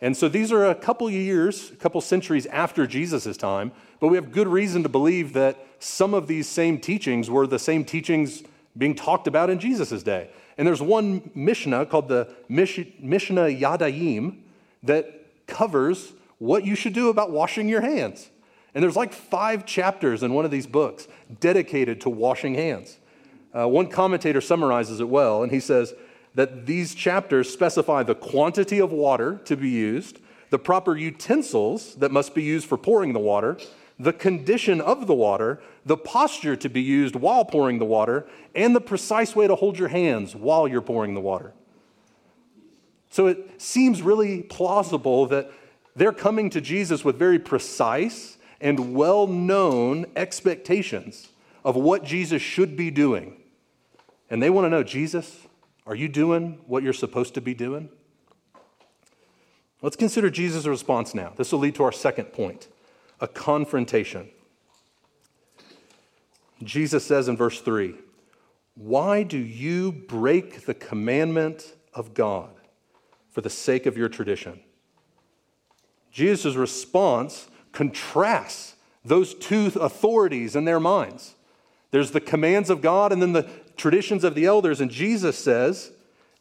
And 0.00 0.16
so 0.16 0.28
these 0.28 0.52
are 0.52 0.66
a 0.66 0.74
couple 0.74 1.08
years, 1.10 1.70
a 1.70 1.76
couple 1.76 2.00
centuries 2.00 2.46
after 2.46 2.86
Jesus' 2.86 3.36
time, 3.36 3.72
but 3.98 4.08
we 4.08 4.16
have 4.16 4.30
good 4.30 4.48
reason 4.48 4.82
to 4.82 4.88
believe 4.88 5.32
that 5.32 5.64
some 5.78 6.12
of 6.12 6.26
these 6.26 6.46
same 6.48 6.78
teachings 6.78 7.30
were 7.30 7.46
the 7.46 7.58
same 7.58 7.84
teachings 7.84 8.42
being 8.76 8.94
talked 8.94 9.26
about 9.26 9.48
in 9.48 9.58
Jesus' 9.58 10.02
day. 10.02 10.28
And 10.58 10.66
there's 10.66 10.82
one 10.82 11.30
Mishnah 11.34 11.86
called 11.86 12.08
the 12.08 12.28
Mishnah 12.48 13.48
Yadayim 13.48 14.38
that 14.82 15.46
covers 15.46 16.12
what 16.38 16.64
you 16.64 16.74
should 16.74 16.92
do 16.92 17.08
about 17.08 17.30
washing 17.30 17.68
your 17.68 17.80
hands. 17.80 18.30
And 18.74 18.82
there's 18.82 18.96
like 18.96 19.14
five 19.14 19.64
chapters 19.64 20.22
in 20.22 20.34
one 20.34 20.44
of 20.44 20.50
these 20.50 20.66
books 20.66 21.08
dedicated 21.40 22.02
to 22.02 22.10
washing 22.10 22.54
hands. 22.54 22.98
Uh, 23.54 23.66
one 23.66 23.88
commentator 23.88 24.42
summarizes 24.42 25.00
it 25.00 25.08
well, 25.08 25.42
and 25.42 25.50
he 25.50 25.60
says 25.60 25.94
that 26.36 26.66
these 26.66 26.94
chapters 26.94 27.50
specify 27.50 28.02
the 28.02 28.14
quantity 28.14 28.78
of 28.78 28.92
water 28.92 29.40
to 29.46 29.56
be 29.56 29.70
used, 29.70 30.20
the 30.50 30.58
proper 30.58 30.96
utensils 30.96 31.94
that 31.96 32.12
must 32.12 32.34
be 32.34 32.42
used 32.42 32.68
for 32.68 32.76
pouring 32.76 33.14
the 33.14 33.18
water, 33.18 33.56
the 33.98 34.12
condition 34.12 34.80
of 34.82 35.06
the 35.06 35.14
water, 35.14 35.60
the 35.86 35.96
posture 35.96 36.54
to 36.54 36.68
be 36.68 36.82
used 36.82 37.16
while 37.16 37.44
pouring 37.44 37.78
the 37.78 37.86
water, 37.86 38.26
and 38.54 38.76
the 38.76 38.80
precise 38.80 39.34
way 39.34 39.46
to 39.46 39.54
hold 39.54 39.78
your 39.78 39.88
hands 39.88 40.36
while 40.36 40.68
you're 40.68 40.82
pouring 40.82 41.14
the 41.14 41.20
water. 41.20 41.54
So 43.08 43.28
it 43.28 43.58
seems 43.60 44.02
really 44.02 44.42
plausible 44.42 45.24
that 45.26 45.50
they're 45.94 46.12
coming 46.12 46.50
to 46.50 46.60
Jesus 46.60 47.02
with 47.02 47.18
very 47.18 47.38
precise 47.38 48.36
and 48.60 48.94
well 48.94 49.26
known 49.26 50.04
expectations 50.14 51.28
of 51.64 51.76
what 51.76 52.04
Jesus 52.04 52.42
should 52.42 52.76
be 52.76 52.90
doing. 52.90 53.38
And 54.28 54.42
they 54.42 54.50
want 54.50 54.66
to 54.66 54.70
know 54.70 54.82
Jesus, 54.82 55.45
are 55.86 55.94
you 55.94 56.08
doing 56.08 56.58
what 56.66 56.82
you're 56.82 56.92
supposed 56.92 57.34
to 57.34 57.40
be 57.40 57.54
doing? 57.54 57.88
Let's 59.82 59.96
consider 59.96 60.30
Jesus' 60.30 60.66
response 60.66 61.14
now. 61.14 61.32
This 61.36 61.52
will 61.52 61.60
lead 61.60 61.76
to 61.76 61.84
our 61.84 61.92
second 61.92 62.26
point 62.26 62.68
a 63.20 63.28
confrontation. 63.28 64.28
Jesus 66.62 67.04
says 67.04 67.28
in 67.28 67.36
verse 67.36 67.60
3 67.60 67.94
Why 68.74 69.22
do 69.22 69.38
you 69.38 69.92
break 69.92 70.66
the 70.66 70.74
commandment 70.74 71.74
of 71.94 72.14
God 72.14 72.50
for 73.30 73.40
the 73.40 73.50
sake 73.50 73.86
of 73.86 73.96
your 73.96 74.08
tradition? 74.08 74.60
Jesus' 76.10 76.56
response 76.56 77.48
contrasts 77.72 78.74
those 79.04 79.34
two 79.34 79.70
authorities 79.80 80.56
in 80.56 80.64
their 80.64 80.80
minds. 80.80 81.35
There's 81.90 82.10
the 82.10 82.20
commands 82.20 82.70
of 82.70 82.82
God 82.82 83.12
and 83.12 83.22
then 83.22 83.32
the 83.32 83.48
traditions 83.76 84.24
of 84.24 84.34
the 84.34 84.46
elders. 84.46 84.80
And 84.80 84.90
Jesus 84.90 85.38
says, 85.38 85.92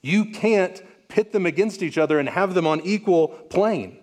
You 0.02 0.26
can't 0.26 0.82
pit 1.08 1.32
them 1.32 1.46
against 1.46 1.84
each 1.84 1.98
other 1.98 2.20
and 2.20 2.30
have 2.30 2.54
them 2.54 2.68
on 2.68 2.82
equal 2.82 3.30
plane. 3.30 4.00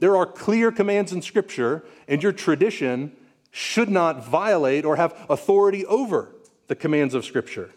There 0.00 0.16
are 0.16 0.26
clear 0.26 0.70
commands 0.70 1.12
in 1.12 1.22
Scripture, 1.22 1.84
and 2.06 2.22
your 2.22 2.32
tradition 2.32 3.12
should 3.50 3.88
not 3.88 4.26
violate 4.26 4.84
or 4.84 4.96
have 4.96 5.14
authority 5.30 5.86
over 5.86 6.34
the 6.66 6.74
commands 6.74 7.14
of 7.14 7.24
Scripture. 7.24 7.70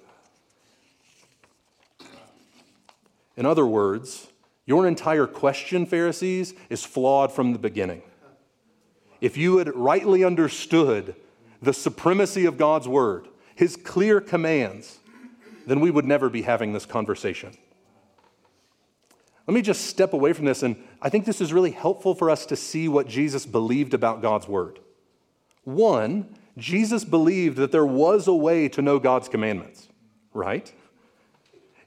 In 3.37 3.45
other 3.45 3.65
words, 3.65 4.27
your 4.65 4.85
entire 4.85 5.25
question, 5.25 5.85
Pharisees, 5.85 6.53
is 6.69 6.83
flawed 6.83 7.31
from 7.31 7.53
the 7.53 7.59
beginning. 7.59 8.01
If 9.21 9.37
you 9.37 9.57
had 9.57 9.73
rightly 9.75 10.23
understood 10.23 11.15
the 11.61 11.73
supremacy 11.73 12.45
of 12.45 12.57
God's 12.57 12.87
word, 12.87 13.27
his 13.55 13.75
clear 13.75 14.21
commands, 14.21 14.99
then 15.67 15.79
we 15.79 15.91
would 15.91 16.05
never 16.05 16.29
be 16.29 16.41
having 16.41 16.73
this 16.73 16.85
conversation. 16.85 17.55
Let 19.47 19.53
me 19.53 19.61
just 19.61 19.85
step 19.85 20.13
away 20.13 20.33
from 20.33 20.45
this, 20.45 20.61
and 20.63 20.75
I 21.01 21.09
think 21.09 21.25
this 21.25 21.41
is 21.41 21.51
really 21.51 21.71
helpful 21.71 22.13
for 22.13 22.29
us 22.29 22.45
to 22.47 22.55
see 22.55 22.87
what 22.87 23.07
Jesus 23.07 23.45
believed 23.45 23.93
about 23.93 24.21
God's 24.21 24.47
word. 24.47 24.79
One, 25.63 26.35
Jesus 26.57 27.03
believed 27.03 27.57
that 27.57 27.71
there 27.71 27.85
was 27.85 28.27
a 28.27 28.33
way 28.33 28.69
to 28.69 28.81
know 28.81 28.99
God's 28.99 29.27
commandments, 29.27 29.87
right? 30.33 30.71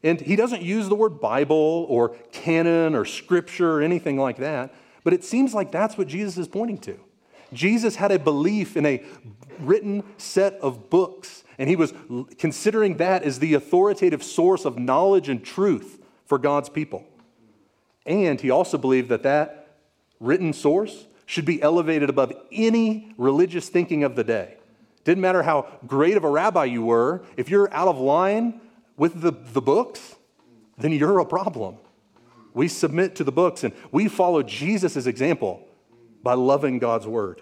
And 0.03 0.21
he 0.21 0.35
doesn't 0.35 0.63
use 0.63 0.89
the 0.89 0.97
word 0.97 1.21
Bible 1.21 1.87
or 1.89 2.11
canon 2.33 2.95
or 2.95 3.05
scripture 3.05 3.79
or 3.79 3.83
anything 3.83 4.19
like 4.19 4.39
that, 4.39 4.75
but 5.05 5.13
it 5.13 5.23
seems 5.23 5.55
like 5.55 5.71
that's 5.71 5.97
what 5.97 6.09
Jesus 6.09 6.37
is 6.37 6.49
pointing 6.49 6.79
to. 6.79 6.99
Jesus 7.53 7.97
had 7.97 8.11
a 8.11 8.19
belief 8.19 8.77
in 8.77 8.87
a 8.87 9.05
written 9.61 10.03
set 10.17 10.55
of 10.55 10.91
books, 10.91 11.45
and 11.59 11.69
he 11.69 11.77
was 11.77 11.93
considering 12.39 12.97
that 12.99 13.23
as 13.23 13.39
the 13.39 13.55
authoritative 13.55 14.23
source 14.23 14.65
of 14.65 14.79
knowledge 14.79 15.29
and 15.29 15.45
truth 15.45 16.01
for 16.27 16.39
God's 16.39 16.69
people. 16.69 17.07
And 18.07 18.41
he 18.41 18.51
also 18.51 18.79
believed 18.79 19.09
that 19.11 19.23
that 19.23 19.77
written 20.19 20.53
source 20.53 21.07
should 21.27 21.45
be 21.45 21.63
elevated 21.63 22.11
above 22.11 22.33
any 22.51 23.15
religious 23.17 23.69
thinking 23.69 24.05
of 24.05 24.17
the 24.17 24.25
day. 24.25 24.57
Didn't 25.05 25.21
matter 25.21 25.43
how 25.43 25.69
great 25.87 26.17
of 26.17 26.25
a 26.25 26.31
rabbi 26.31 26.67
you 26.67 26.85
were, 26.85 27.23
if 27.37 27.51
you're 27.51 27.73
out 27.73 27.89
of 27.89 27.99
line 27.99 28.61
with 28.97 29.21
the, 29.21 29.33
the 29.33 29.61
books, 29.61 30.17
then 30.79 30.93
you're 30.93 31.19
a 31.19 31.25
problem. 31.25 31.77
We 32.55 32.69
submit 32.69 33.17
to 33.17 33.25
the 33.25 33.33
books 33.33 33.65
and 33.65 33.73
we 33.91 34.09
follow 34.09 34.43
Jesus' 34.43 35.07
example 35.07 35.67
by 36.23 36.35
loving 36.35 36.79
God's 36.79 37.07
word. 37.07 37.41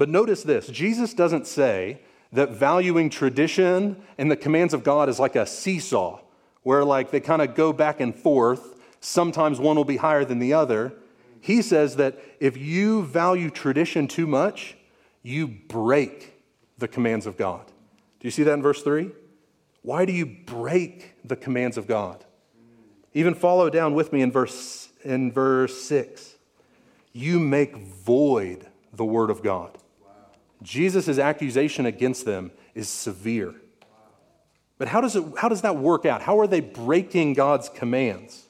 But 0.00 0.08
notice 0.08 0.44
this 0.44 0.66
Jesus 0.68 1.12
doesn't 1.12 1.46
say 1.46 2.00
that 2.32 2.52
valuing 2.52 3.10
tradition 3.10 4.02
and 4.16 4.30
the 4.30 4.36
commands 4.36 4.72
of 4.72 4.82
God 4.82 5.10
is 5.10 5.20
like 5.20 5.36
a 5.36 5.44
seesaw 5.44 6.20
where 6.62 6.86
like 6.86 7.10
they 7.10 7.20
kind 7.20 7.42
of 7.42 7.54
go 7.54 7.74
back 7.74 8.00
and 8.00 8.16
forth. 8.16 8.80
Sometimes 9.00 9.60
one 9.60 9.76
will 9.76 9.84
be 9.84 9.98
higher 9.98 10.24
than 10.24 10.38
the 10.38 10.54
other. 10.54 10.94
He 11.42 11.60
says 11.60 11.96
that 11.96 12.18
if 12.40 12.56
you 12.56 13.02
value 13.02 13.50
tradition 13.50 14.08
too 14.08 14.26
much, 14.26 14.74
you 15.22 15.46
break 15.46 16.32
the 16.78 16.88
commands 16.88 17.26
of 17.26 17.36
God. 17.36 17.66
Do 17.66 18.26
you 18.26 18.30
see 18.30 18.42
that 18.44 18.54
in 18.54 18.62
verse 18.62 18.82
3? 18.82 19.10
Why 19.82 20.06
do 20.06 20.12
you 20.14 20.24
break 20.24 21.14
the 21.26 21.36
commands 21.36 21.76
of 21.76 21.86
God? 21.86 22.24
Even 23.12 23.34
follow 23.34 23.68
down 23.68 23.92
with 23.92 24.14
me 24.14 24.22
in 24.22 24.32
verse 24.32 24.88
in 25.04 25.30
verse 25.30 25.78
6. 25.82 26.36
You 27.12 27.38
make 27.38 27.76
void 27.76 28.66
the 28.94 29.04
word 29.04 29.28
of 29.28 29.42
God. 29.42 29.76
Jesus' 30.62 31.18
accusation 31.18 31.86
against 31.86 32.24
them 32.24 32.50
is 32.74 32.88
severe. 32.88 33.54
But 34.78 34.88
how 34.88 35.00
does, 35.00 35.16
it, 35.16 35.24
how 35.38 35.48
does 35.48 35.62
that 35.62 35.76
work 35.76 36.06
out? 36.06 36.22
How 36.22 36.38
are 36.40 36.46
they 36.46 36.60
breaking 36.60 37.34
God's 37.34 37.68
commands? 37.68 38.46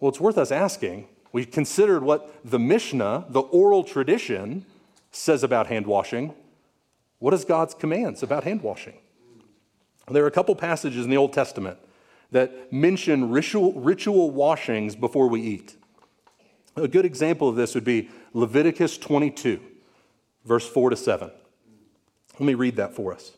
Well, 0.00 0.10
it's 0.10 0.20
worth 0.20 0.38
us 0.38 0.52
asking. 0.52 1.08
We've 1.32 1.50
considered 1.50 2.02
what 2.02 2.34
the 2.44 2.58
Mishnah, 2.58 3.26
the 3.28 3.40
oral 3.40 3.82
tradition, 3.84 4.64
says 5.10 5.42
about 5.42 5.66
hand 5.68 5.86
washing. 5.86 6.34
What 7.18 7.32
is 7.32 7.44
God's 7.44 7.74
commands 7.74 8.22
about 8.22 8.44
hand 8.44 8.62
washing? 8.62 8.94
There 10.08 10.22
are 10.22 10.28
a 10.28 10.32
couple 10.32 10.54
passages 10.54 11.04
in 11.04 11.10
the 11.10 11.16
Old 11.16 11.32
Testament 11.32 11.78
that 12.30 12.72
mention 12.72 13.30
ritual, 13.30 13.72
ritual 13.72 14.30
washings 14.30 14.94
before 14.94 15.28
we 15.28 15.40
eat. 15.40 15.76
A 16.76 16.88
good 16.88 17.06
example 17.06 17.48
of 17.48 17.56
this 17.56 17.74
would 17.74 17.84
be 17.84 18.10
Leviticus 18.34 18.98
22, 18.98 19.60
verse 20.46 20.66
4 20.66 20.90
to 20.90 20.96
7. 20.96 21.30
Let 22.38 22.46
me 22.46 22.54
read 22.54 22.76
that 22.76 22.94
for 22.94 23.12
us. 23.12 23.32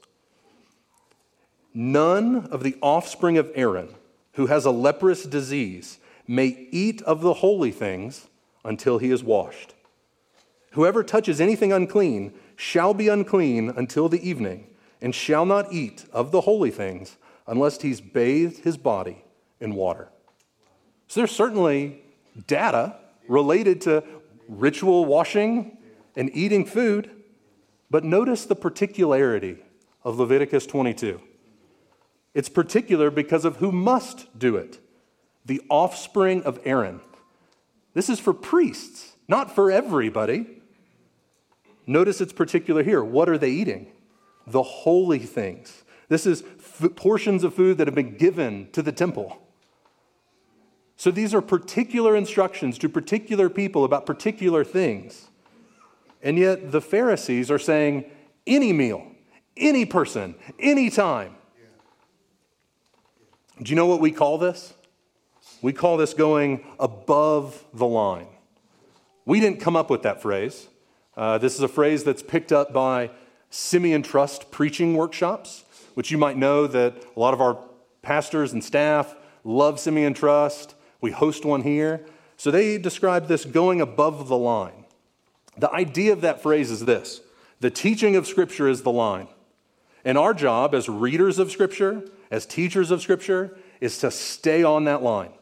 None 1.75 2.47
of 2.47 2.63
the 2.63 2.77
offspring 2.81 3.39
of 3.39 3.51
Aaron 3.55 3.95
who 4.33 4.47
has 4.47 4.65
a 4.65 4.71
leprous 4.71 5.25
disease 5.25 5.99
may 6.27 6.69
eat 6.71 7.03
of 7.03 7.23
the 7.23 7.35
holy 7.35 7.71
things 7.71 8.29
until 8.65 8.99
he 8.99 9.11
is 9.11 9.25
washed. 9.25 9.75
Whoever 10.73 11.03
touches 11.03 11.41
anything 11.41 11.73
unclean 11.73 12.35
shall 12.55 12.93
be 12.93 13.09
unclean 13.09 13.71
until 13.71 14.09
the 14.09 14.29
evening, 14.29 14.67
and 15.01 15.15
shall 15.15 15.47
not 15.47 15.73
eat 15.73 16.05
of 16.13 16.31
the 16.33 16.43
holy 16.43 16.71
things 16.71 17.17
unless 17.47 17.81
he's 17.81 18.01
bathed 18.01 18.65
his 18.65 18.77
body 18.77 19.25
in 19.61 19.75
water. 19.75 20.09
So 21.07 21.21
there's 21.21 21.31
certainly 21.31 22.03
data 22.47 22.97
related 23.29 23.81
to 23.83 24.05
ritual 24.49 25.07
washing 25.07 25.78
and 26.19 26.31
eating 26.35 26.67
food, 26.67 27.11
but 27.91 28.05
notice 28.05 28.45
the 28.45 28.57
particularity 28.57 29.57
of 30.05 30.19
Leviticus 30.19 30.67
22. 30.67 31.23
It's 32.35 32.49
particular 32.49 33.11
because 33.11 33.45
of 33.45 33.57
who 33.57 33.73
must 33.73 34.39
do 34.39 34.57
it 34.57 34.81
the 35.47 35.63
offspring 35.71 36.43
of 36.43 36.61
Aaron. 36.67 37.01
This 37.95 38.11
is 38.11 38.21
for 38.21 38.35
priests, 38.35 39.17
not 39.29 39.55
for 39.55 39.71
everybody. 39.71 40.47
Notice 41.87 42.21
it's 42.21 42.35
particular 42.35 42.83
here. 42.83 43.03
What 43.03 43.31
are 43.31 43.39
they 43.39 43.49
eating? 43.49 43.91
The 44.47 44.63
holy 44.63 45.21
things. 45.21 45.85
This 46.11 46.27
is 46.27 46.45
f- 46.59 46.95
portions 46.97 47.45
of 47.45 47.55
food 47.55 47.79
that 47.79 47.87
have 47.87 47.95
been 47.95 48.19
given 48.19 48.69
to 48.73 48.83
the 48.83 48.93
temple. 48.93 49.41
So 50.97 51.11
these 51.11 51.33
are 51.33 51.41
particular 51.41 52.15
instructions 52.15 52.77
to 52.79 52.89
particular 52.91 53.49
people 53.49 53.85
about 53.85 54.05
particular 54.05 54.65
things. 54.65 55.28
And 56.23 56.39
yet 56.39 56.73
the 56.73 56.81
Pharisees 56.81 57.51
are 57.51 57.59
saying 57.59 58.05
any 58.47 58.73
meal, 58.73 59.07
any 59.57 59.85
person, 59.85 60.35
any 60.59 60.91
time. 60.91 61.35
Do 63.63 63.71
you 63.71 63.77
know 63.77 63.87
what 63.87 64.01
we 64.01 64.11
call 64.11 64.39
this? 64.39 64.75
We 65.63 65.73
call 65.73 65.97
this 65.97 66.15
going 66.15 66.65
above 66.79 67.65
the 67.75 67.87
line. 67.87 68.29
We 69.25 69.41
didn't 69.41 69.61
come 69.61 69.77
up 69.77 69.91
with 69.91 70.03
that 70.03 70.23
phrase. 70.23 70.69
Uh, 71.17 71.39
this 71.39 71.55
is 71.55 71.61
a 71.61 71.69
phrase 71.69 72.05
that's 72.05 72.23
picked 72.23 72.53
up 72.53 72.73
by 72.73 73.11
Simeon 73.51 74.03
Trust 74.03 74.51
preaching 74.51 74.95
workshops, 74.95 75.65
which 75.95 76.11
you 76.11 76.19
might 76.19 76.37
know 76.37 76.67
that 76.69 77.05
a 77.17 77.21
lot 77.21 77.35
of 77.35 77.41
our 77.41 77.59
pastors 78.03 78.53
and 78.53 78.63
staff 78.63 79.17
love 79.43 79.81
Simeon 79.81 80.15
Trust. 80.15 80.75
We 81.01 81.11
host 81.11 81.45
one 81.45 81.63
here. 81.63 82.07
So 82.37 82.53
they 82.53 82.79
describe 82.79 83.27
this 83.27 83.45
going 83.45 83.81
above 83.81 84.29
the 84.29 84.39
line. 84.39 84.85
The 85.59 85.73
idea 85.73 86.13
of 86.13 86.21
that 86.23 86.43
phrase 86.43 86.71
is 86.71 86.85
this 86.85 87.21
the 87.61 87.71
teaching 87.71 88.17
of 88.17 88.27
Scripture 88.27 88.69
is 88.69 88.83
the 88.83 88.93
line. 88.93 89.29
And 90.05 90.17
our 90.17 90.33
job 90.33 90.75
as 90.75 90.89
readers 90.89 91.39
of 91.39 91.51
Scripture, 91.51 92.03
as 92.31 92.47
teachers 92.47 92.91
of 92.91 93.03
Scripture, 93.03 93.57
is 93.81 93.99
to 93.99 94.11
stay 94.11 94.63
on 94.63 94.85
that 94.85 95.03
line. 95.03 95.33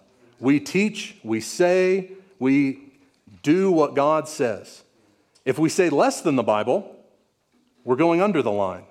We 0.40 0.61
teach, 0.61 1.16
we 1.23 1.40
say, 1.40 2.12
we 2.38 2.92
do 3.42 3.70
what 3.70 3.94
God 3.94 4.28
says. 4.28 4.82
If 5.44 5.58
we 5.58 5.68
say 5.68 5.90
less 5.90 6.20
than 6.20 6.37
the 6.37 6.42
Bible, 6.42 6.96
we're 7.85 7.96
going 7.96 8.20
under 8.20 8.42
the 8.42 8.50
line. 8.50 8.85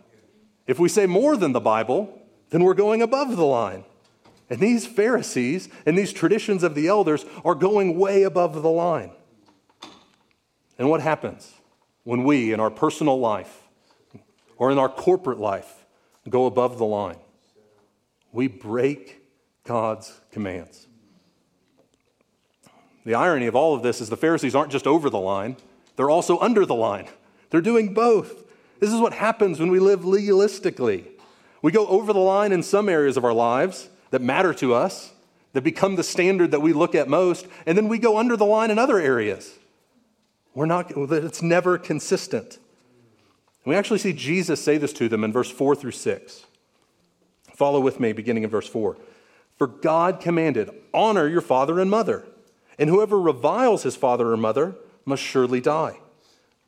If 0.68 0.80
we 0.80 0.90
say 0.90 1.06
more 1.06 1.36
than 1.36 1.52
the 1.52 1.60
Bible, 1.60 2.22
then 2.50 2.64
we're 2.64 2.74
going 2.74 3.02
above 3.02 3.36
the 3.36 3.46
line. 3.46 3.84
And 4.50 4.60
these 4.60 4.86
Pharisees 4.86 5.70
and 5.86 5.98
these 5.98 6.14
traditions 6.14 6.64
of 6.64 6.76
the 6.76 6.88
elders 6.88 7.26
are 7.44 7.56
going 7.56 7.98
way 7.98 8.24
above 8.24 8.62
the 8.62 8.70
line. 8.70 9.12
And 10.78 10.90
what 10.90 11.02
happens 11.02 11.54
when 12.04 12.24
we, 12.24 12.54
in 12.54 12.60
our 12.60 12.70
personal 12.70 13.20
life 13.20 13.64
or 14.58 14.72
in 14.72 14.78
our 14.78 14.90
corporate 14.90 15.40
life, 15.40 15.86
go 16.30 16.46
above 16.46 16.78
the 16.78 16.86
line? 16.86 17.18
We 18.32 18.48
break 18.48 19.22
God's 19.64 20.20
commands. 20.32 20.88
The 23.06 23.16
irony 23.16 23.46
of 23.46 23.56
all 23.56 23.76
of 23.76 23.84
this 23.84 24.02
is 24.02 24.10
the 24.10 24.18
Pharisees 24.18 24.56
aren't 24.56 24.72
just 24.72 24.88
over 24.88 25.10
the 25.10 25.20
line, 25.20 25.58
they're 25.96 26.10
also 26.10 26.40
under 26.40 26.66
the 26.66 26.76
line. 26.76 27.08
They're 27.50 27.62
doing 27.62 27.94
both. 27.94 28.44
This 28.80 28.92
is 28.92 29.00
what 29.00 29.14
happens 29.14 29.60
when 29.60 29.72
we 29.72 29.80
live 29.80 30.02
legalistically. 30.02 31.06
We 31.62 31.72
go 31.72 31.88
over 31.88 32.12
the 32.12 32.20
line 32.20 32.52
in 32.52 32.62
some 32.64 32.90
areas 32.90 33.16
of 33.16 33.24
our 33.24 33.34
lives, 33.34 33.90
that 34.12 34.22
matter 34.22 34.54
to 34.56 34.74
us, 34.74 35.14
that 35.54 35.62
become 35.62 35.96
the 35.96 36.04
standard 36.04 36.52
that 36.52 36.62
we 36.62 36.74
look 36.74 36.96
at 36.96 37.08
most, 37.08 37.48
and 37.66 37.78
then 37.78 37.88
we 37.88 37.98
go 37.98 38.18
under 38.18 38.36
the 38.36 38.46
line 38.46 38.72
in 38.72 38.78
other 38.78 39.00
areas. 39.00 39.58
We're 40.56 40.66
not, 40.66 40.92
it's 40.96 41.42
never 41.42 41.78
consistent. 41.78 42.58
We 43.66 43.76
actually 43.76 44.00
see 44.00 44.14
Jesus 44.14 44.64
say 44.64 44.78
this 44.78 44.94
to 44.94 45.10
them 45.10 45.24
in 45.24 45.34
verse 45.34 45.52
4 45.52 45.76
through 45.76 45.92
6. 45.92 46.46
Follow 47.54 47.80
with 47.80 48.00
me, 48.00 48.14
beginning 48.14 48.44
in 48.44 48.50
verse 48.50 48.68
4. 48.68 48.98
For 49.58 49.68
God 49.68 50.20
commanded, 50.20 50.70
Honor 50.94 51.28
your 51.28 51.42
father 51.42 51.80
and 51.80 51.92
mother, 51.92 52.26
and 52.80 52.90
whoever 52.90 53.20
reviles 53.20 53.84
his 53.84 53.96
father 53.96 54.32
or 54.32 54.38
mother 54.38 54.76
must 55.06 55.22
surely 55.22 55.62
die. 55.62 56.00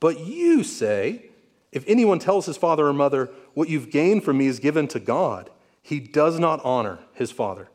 But 0.00 0.20
you 0.20 0.62
say, 0.62 1.30
If 1.72 1.84
anyone 1.86 2.18
tells 2.18 2.46
his 2.46 2.56
father 2.56 2.86
or 2.86 2.92
mother, 2.92 3.30
What 3.54 3.68
you've 3.68 3.90
gained 3.90 4.22
from 4.22 4.38
me 4.38 4.46
is 4.46 4.60
given 4.60 4.86
to 4.88 5.00
God, 5.00 5.50
he 5.82 6.00
does 6.00 6.38
not 6.38 6.64
honor 6.64 7.00
his 7.14 7.30
father. 7.30 7.68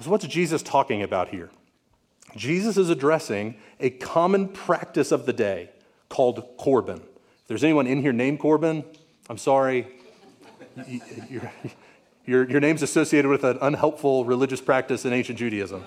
So, 0.00 0.10
what's 0.10 0.26
Jesus 0.26 0.62
talking 0.62 1.02
about 1.02 1.28
here? 1.28 1.50
Jesus 2.38 2.76
is 2.76 2.88
addressing 2.88 3.56
a 3.80 3.90
common 3.90 4.48
practice 4.48 5.12
of 5.12 5.26
the 5.26 5.32
day 5.32 5.70
called 6.08 6.56
Corban. 6.56 6.98
If 6.98 7.48
there's 7.48 7.64
anyone 7.64 7.86
in 7.86 8.00
here 8.00 8.12
named 8.12 8.38
Corban, 8.38 8.84
I'm 9.28 9.38
sorry. 9.38 9.88
Your, 11.28 11.52
your, 12.24 12.48
your 12.48 12.60
name's 12.60 12.82
associated 12.82 13.28
with 13.28 13.42
an 13.42 13.58
unhelpful 13.60 14.24
religious 14.24 14.60
practice 14.60 15.04
in 15.04 15.12
ancient 15.12 15.38
Judaism. 15.38 15.84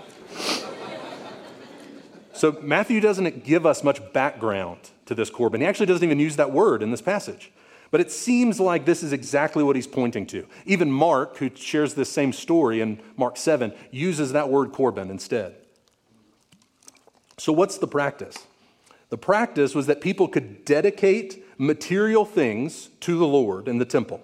so, 2.33 2.59
Matthew 2.61 2.99
doesn't 2.99 3.45
give 3.45 3.65
us 3.65 3.83
much 3.83 4.01
background 4.11 4.89
to 5.05 5.15
this 5.15 5.29
Corban. 5.29 5.61
He 5.61 5.67
actually 5.67 5.85
doesn't 5.85 6.03
even 6.03 6.19
use 6.19 6.35
that 6.35 6.51
word 6.51 6.83
in 6.83 6.91
this 6.91 7.01
passage. 7.01 7.51
But 7.91 8.01
it 8.01 8.11
seems 8.11 8.59
like 8.59 8.85
this 8.85 9.03
is 9.03 9.13
exactly 9.13 9.63
what 9.63 9.75
he's 9.75 9.87
pointing 9.87 10.25
to. 10.27 10.45
Even 10.65 10.91
Mark, 10.91 11.37
who 11.37 11.49
shares 11.53 11.93
this 11.93 12.11
same 12.11 12.33
story 12.33 12.81
in 12.81 12.99
Mark 13.17 13.37
7, 13.37 13.73
uses 13.91 14.33
that 14.33 14.49
word 14.49 14.71
Corban 14.71 15.09
instead. 15.09 15.55
So, 17.41 17.51
what's 17.51 17.79
the 17.79 17.87
practice? 17.87 18.45
The 19.09 19.17
practice 19.17 19.73
was 19.73 19.87
that 19.87 19.99
people 19.99 20.27
could 20.27 20.63
dedicate 20.63 21.43
material 21.57 22.23
things 22.23 22.89
to 22.99 23.17
the 23.17 23.25
Lord 23.25 23.67
in 23.67 23.79
the 23.79 23.85
temple. 23.85 24.21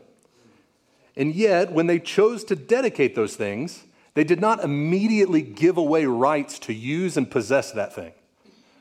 And 1.16 1.34
yet, 1.34 1.72
when 1.72 1.88
they 1.88 1.98
chose 1.98 2.44
to 2.44 2.56
dedicate 2.56 3.16
those 3.16 3.36
things, 3.36 3.86
they 4.14 4.24
did 4.24 4.40
not 4.40 4.64
immediately 4.64 5.42
give 5.42 5.78
away 5.78 6.06
rights 6.06 6.60
to 6.60 6.74
use 6.76 7.18
and 7.18 7.28
possess 7.32 7.72
that 7.72 7.92
thing. 7.92 8.12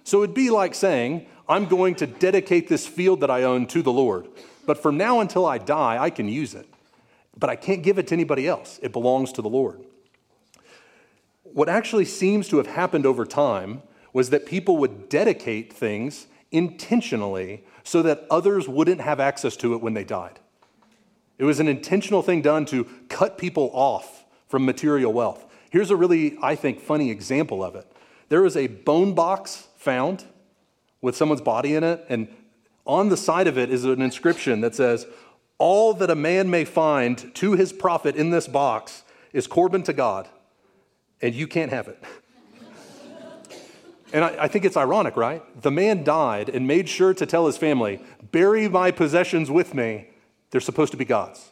So 0.04 0.22
it'd 0.22 0.34
be 0.34 0.50
like 0.50 0.74
saying, 0.74 1.24
I'm 1.48 1.64
going 1.64 1.94
to 1.94 2.06
dedicate 2.06 2.68
this 2.68 2.86
field 2.86 3.20
that 3.20 3.30
I 3.30 3.44
own 3.44 3.64
to 3.68 3.80
the 3.80 3.90
Lord. 3.90 4.28
But 4.66 4.82
from 4.82 4.98
now 4.98 5.20
until 5.20 5.46
I 5.46 5.56
die, 5.56 5.96
I 5.98 6.10
can 6.10 6.28
use 6.28 6.54
it. 6.54 6.68
But 7.38 7.48
I 7.48 7.56
can't 7.56 7.82
give 7.82 7.98
it 7.98 8.08
to 8.08 8.14
anybody 8.14 8.46
else. 8.46 8.78
It 8.82 8.92
belongs 8.92 9.32
to 9.32 9.40
the 9.40 9.48
Lord. 9.48 9.80
What 11.42 11.70
actually 11.70 12.04
seems 12.04 12.48
to 12.48 12.58
have 12.58 12.66
happened 12.66 13.06
over 13.06 13.24
time 13.24 13.80
was 14.16 14.30
that 14.30 14.46
people 14.46 14.78
would 14.78 15.10
dedicate 15.10 15.70
things 15.70 16.26
intentionally 16.50 17.62
so 17.84 18.00
that 18.00 18.24
others 18.30 18.66
wouldn't 18.66 19.02
have 19.02 19.20
access 19.20 19.56
to 19.58 19.74
it 19.74 19.82
when 19.82 19.92
they 19.92 20.04
died. 20.04 20.40
It 21.36 21.44
was 21.44 21.60
an 21.60 21.68
intentional 21.68 22.22
thing 22.22 22.40
done 22.40 22.64
to 22.64 22.84
cut 23.10 23.36
people 23.36 23.70
off 23.74 24.24
from 24.48 24.64
material 24.64 25.12
wealth. 25.12 25.44
Here's 25.68 25.90
a 25.90 25.96
really, 25.96 26.38
I 26.40 26.54
think, 26.54 26.80
funny 26.80 27.10
example 27.10 27.62
of 27.62 27.76
it. 27.76 27.92
There 28.30 28.40
was 28.40 28.56
a 28.56 28.68
bone 28.68 29.12
box 29.12 29.68
found 29.76 30.24
with 31.02 31.14
someone's 31.14 31.42
body 31.42 31.74
in 31.74 31.84
it, 31.84 32.02
and 32.08 32.28
on 32.86 33.10
the 33.10 33.18
side 33.18 33.46
of 33.46 33.58
it 33.58 33.70
is 33.70 33.84
an 33.84 34.00
inscription 34.00 34.62
that 34.62 34.74
says, 34.74 35.06
All 35.58 35.92
that 35.92 36.08
a 36.08 36.14
man 36.14 36.48
may 36.48 36.64
find 36.64 37.34
to 37.34 37.52
his 37.52 37.70
profit 37.70 38.16
in 38.16 38.30
this 38.30 38.48
box 38.48 39.02
is 39.34 39.46
Corban 39.46 39.82
to 39.82 39.92
God, 39.92 40.26
and 41.20 41.34
you 41.34 41.46
can't 41.46 41.70
have 41.70 41.86
it. 41.88 42.02
and 44.12 44.24
I, 44.24 44.44
I, 44.44 44.48
think 44.48 44.64
it's 44.64 44.76
ironic, 44.76 45.16
right? 45.16 45.42
The 45.60 45.70
man 45.70 46.04
died 46.04 46.48
and 46.48 46.66
made 46.66 46.88
sure 46.88 47.12
to 47.14 47.26
tell 47.26 47.46
his 47.46 47.56
family, 47.56 48.00
Bury 48.32 48.68
my 48.68 48.90
possessions 48.90 49.50
with 49.50 49.74
me. 49.74 50.10
They're 50.50 50.60
supposed 50.60 50.92
to 50.92 50.96
be 50.96 51.04
God's. 51.04 51.50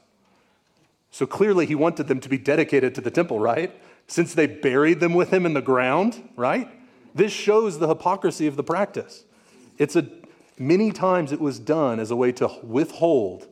So 1.10 1.26
clearly, 1.26 1.66
he 1.66 1.74
wanted 1.74 2.08
them 2.08 2.20
to 2.20 2.28
be 2.28 2.38
dedicated 2.38 2.94
to 2.94 3.00
the 3.00 3.10
temple, 3.10 3.38
right? 3.38 3.74
Since 4.06 4.34
they 4.34 4.46
buried 4.46 5.00
them 5.00 5.14
with 5.14 5.32
him 5.32 5.46
in 5.46 5.54
the 5.54 5.62
ground, 5.62 6.28
right? 6.36 6.68
This 7.14 7.32
shows 7.32 7.78
the 7.78 7.88
hypocrisy 7.88 8.46
of 8.46 8.56
the 8.56 8.64
practice. 8.64 9.24
It's 9.78 9.96
a 9.96 10.06
Many 10.58 10.92
times 10.92 11.32
it 11.32 11.40
was 11.40 11.58
done 11.58 11.98
as 11.98 12.10
a 12.10 12.16
way 12.16 12.30
to 12.32 12.48
withhold 12.62 13.48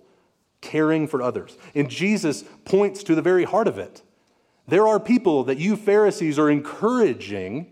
caring 0.61 1.09
for 1.09 1.21
others. 1.21 1.57
And 1.75 1.91
Jesus 1.91 2.45
points 2.65 3.03
to 3.05 3.15
the 3.15 3.23
very 3.23 3.45
heart 3.45 3.67
of 3.67 3.79
it. 3.79 4.03
There 4.69 4.87
are 4.87 5.01
people 5.01 5.43
that 5.45 5.59
you 5.59 5.75
Pharisees 5.75 6.39
are 6.39 6.49
encouraging 6.49 7.72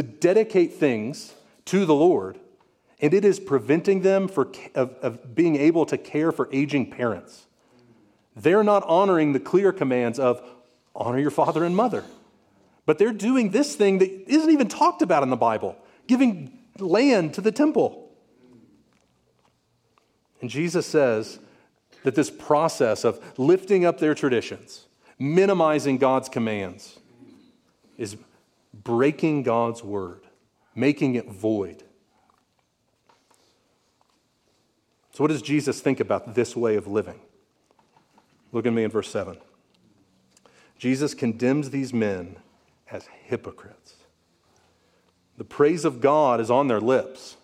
to 0.00 0.06
dedicate 0.06 0.72
things 0.72 1.34
to 1.66 1.84
the 1.84 1.94
Lord, 1.94 2.40
and 3.00 3.12
it 3.12 3.22
is 3.22 3.38
preventing 3.38 4.00
them 4.00 4.28
for, 4.28 4.50
of, 4.74 4.92
of 5.02 5.34
being 5.34 5.56
able 5.56 5.84
to 5.84 5.98
care 5.98 6.32
for 6.32 6.48
aging 6.52 6.90
parents. 6.90 7.46
They're 8.34 8.64
not 8.64 8.82
honoring 8.84 9.34
the 9.34 9.40
clear 9.40 9.74
commands 9.74 10.18
of 10.18 10.42
honor 10.96 11.18
your 11.18 11.30
father 11.30 11.64
and 11.64 11.76
mother. 11.76 12.02
But 12.86 12.96
they're 12.96 13.12
doing 13.12 13.50
this 13.50 13.76
thing 13.76 13.98
that 13.98 14.10
isn't 14.26 14.50
even 14.50 14.68
talked 14.68 15.02
about 15.02 15.22
in 15.22 15.28
the 15.28 15.36
Bible, 15.36 15.76
giving 16.06 16.58
land 16.78 17.34
to 17.34 17.42
the 17.42 17.52
temple. 17.52 18.10
And 20.40 20.48
Jesus 20.48 20.86
says 20.86 21.40
that 22.04 22.14
this 22.14 22.30
process 22.30 23.04
of 23.04 23.22
lifting 23.38 23.84
up 23.84 23.98
their 23.98 24.14
traditions, 24.14 24.86
minimizing 25.18 25.98
God's 25.98 26.30
commands, 26.30 26.98
is 27.98 28.16
breaking 28.72 29.42
God's 29.42 29.82
word, 29.82 30.22
making 30.74 31.14
it 31.14 31.28
void. 31.30 31.82
So, 35.12 35.24
what 35.24 35.28
does 35.28 35.42
Jesus 35.42 35.80
think 35.80 36.00
about 36.00 36.34
this 36.34 36.54
way 36.54 36.76
of 36.76 36.86
living? 36.86 37.20
Look 38.52 38.66
at 38.66 38.72
me 38.72 38.84
in 38.84 38.90
verse 38.90 39.10
7. 39.10 39.36
Jesus 40.78 41.14
condemns 41.14 41.70
these 41.70 41.92
men 41.92 42.36
as 42.90 43.06
hypocrites. 43.24 43.96
The 45.36 45.44
praise 45.44 45.84
of 45.84 46.00
God 46.00 46.40
is 46.40 46.50
on 46.50 46.68
their 46.68 46.80
lips, 46.80 47.36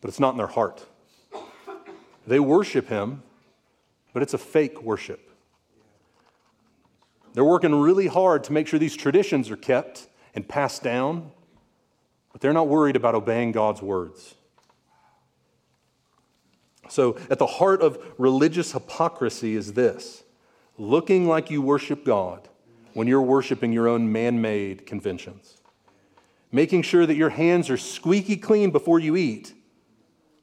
but 0.00 0.08
it's 0.08 0.20
not 0.20 0.30
in 0.30 0.38
their 0.38 0.46
heart. 0.46 0.86
They 2.26 2.40
worship 2.40 2.88
Him, 2.88 3.22
but 4.12 4.22
it's 4.22 4.34
a 4.34 4.38
fake 4.38 4.82
worship. 4.82 5.30
They're 7.32 7.44
working 7.44 7.74
really 7.74 8.06
hard 8.06 8.44
to 8.44 8.52
make 8.52 8.66
sure 8.66 8.78
these 8.78 8.96
traditions 8.96 9.50
are 9.50 9.56
kept 9.56 10.08
and 10.34 10.48
passed 10.48 10.82
down, 10.82 11.30
but 12.32 12.40
they're 12.40 12.52
not 12.52 12.68
worried 12.68 12.96
about 12.96 13.14
obeying 13.14 13.52
God's 13.52 13.82
words. 13.82 14.34
So, 16.88 17.18
at 17.28 17.38
the 17.38 17.46
heart 17.46 17.82
of 17.82 18.02
religious 18.16 18.72
hypocrisy 18.72 19.54
is 19.54 19.74
this 19.74 20.22
looking 20.78 21.26
like 21.26 21.50
you 21.50 21.60
worship 21.60 22.04
God 22.04 22.48
when 22.94 23.06
you're 23.06 23.22
worshiping 23.22 23.72
your 23.72 23.88
own 23.88 24.10
man 24.10 24.40
made 24.40 24.86
conventions, 24.86 25.58
making 26.50 26.82
sure 26.82 27.04
that 27.04 27.16
your 27.16 27.30
hands 27.30 27.68
are 27.68 27.76
squeaky 27.76 28.36
clean 28.36 28.70
before 28.70 28.98
you 28.98 29.16
eat, 29.16 29.52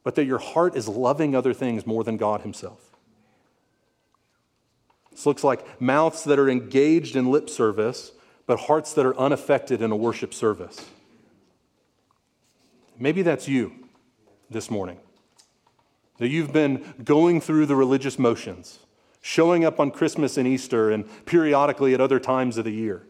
but 0.03 0.15
that 0.15 0.25
your 0.25 0.37
heart 0.37 0.75
is 0.75 0.87
loving 0.87 1.35
other 1.35 1.53
things 1.53 1.85
more 1.87 2.03
than 2.03 2.17
God 2.17 2.41
Himself. 2.41 2.91
This 5.11 5.25
looks 5.25 5.43
like 5.43 5.81
mouths 5.81 6.25
that 6.25 6.37
are 6.37 6.49
engaged 6.49 7.15
in 7.15 7.31
lip 7.31 7.49
service, 7.49 8.11
but 8.45 8.61
hearts 8.61 8.93
that 8.93 9.05
are 9.05 9.17
unaffected 9.17 9.81
in 9.81 9.91
a 9.91 9.95
worship 9.95 10.33
service. 10.33 10.85
Maybe 12.97 13.21
that's 13.21 13.47
you 13.47 13.73
this 14.49 14.69
morning. 14.69 14.99
That 16.17 16.29
you've 16.29 16.53
been 16.53 16.93
going 17.03 17.41
through 17.41 17.65
the 17.65 17.75
religious 17.75 18.17
motions, 18.17 18.79
showing 19.21 19.65
up 19.65 19.79
on 19.79 19.91
Christmas 19.91 20.37
and 20.37 20.47
Easter 20.47 20.91
and 20.91 21.05
periodically 21.25 21.93
at 21.93 21.99
other 21.99 22.19
times 22.19 22.57
of 22.57 22.63
the 22.63 22.71
year, 22.71 23.05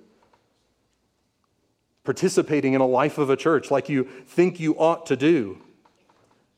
participating 2.04 2.74
in 2.74 2.82
a 2.82 2.88
life 2.88 3.18
of 3.18 3.30
a 3.30 3.36
church 3.36 3.70
like 3.70 3.90
you 3.90 4.06
think 4.26 4.60
you 4.60 4.76
ought 4.78 5.06
to 5.08 5.16
do. 5.16 5.62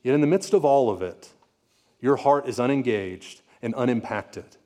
Yet 0.03 0.15
in 0.15 0.21
the 0.21 0.27
midst 0.27 0.53
of 0.53 0.63
all 0.63 0.89
of 0.89 1.01
it, 1.01 1.29
your 1.99 2.17
heart 2.17 2.47
is 2.47 2.59
unengaged 2.59 3.41
and 3.61 3.73
unimpacted. 3.75 4.57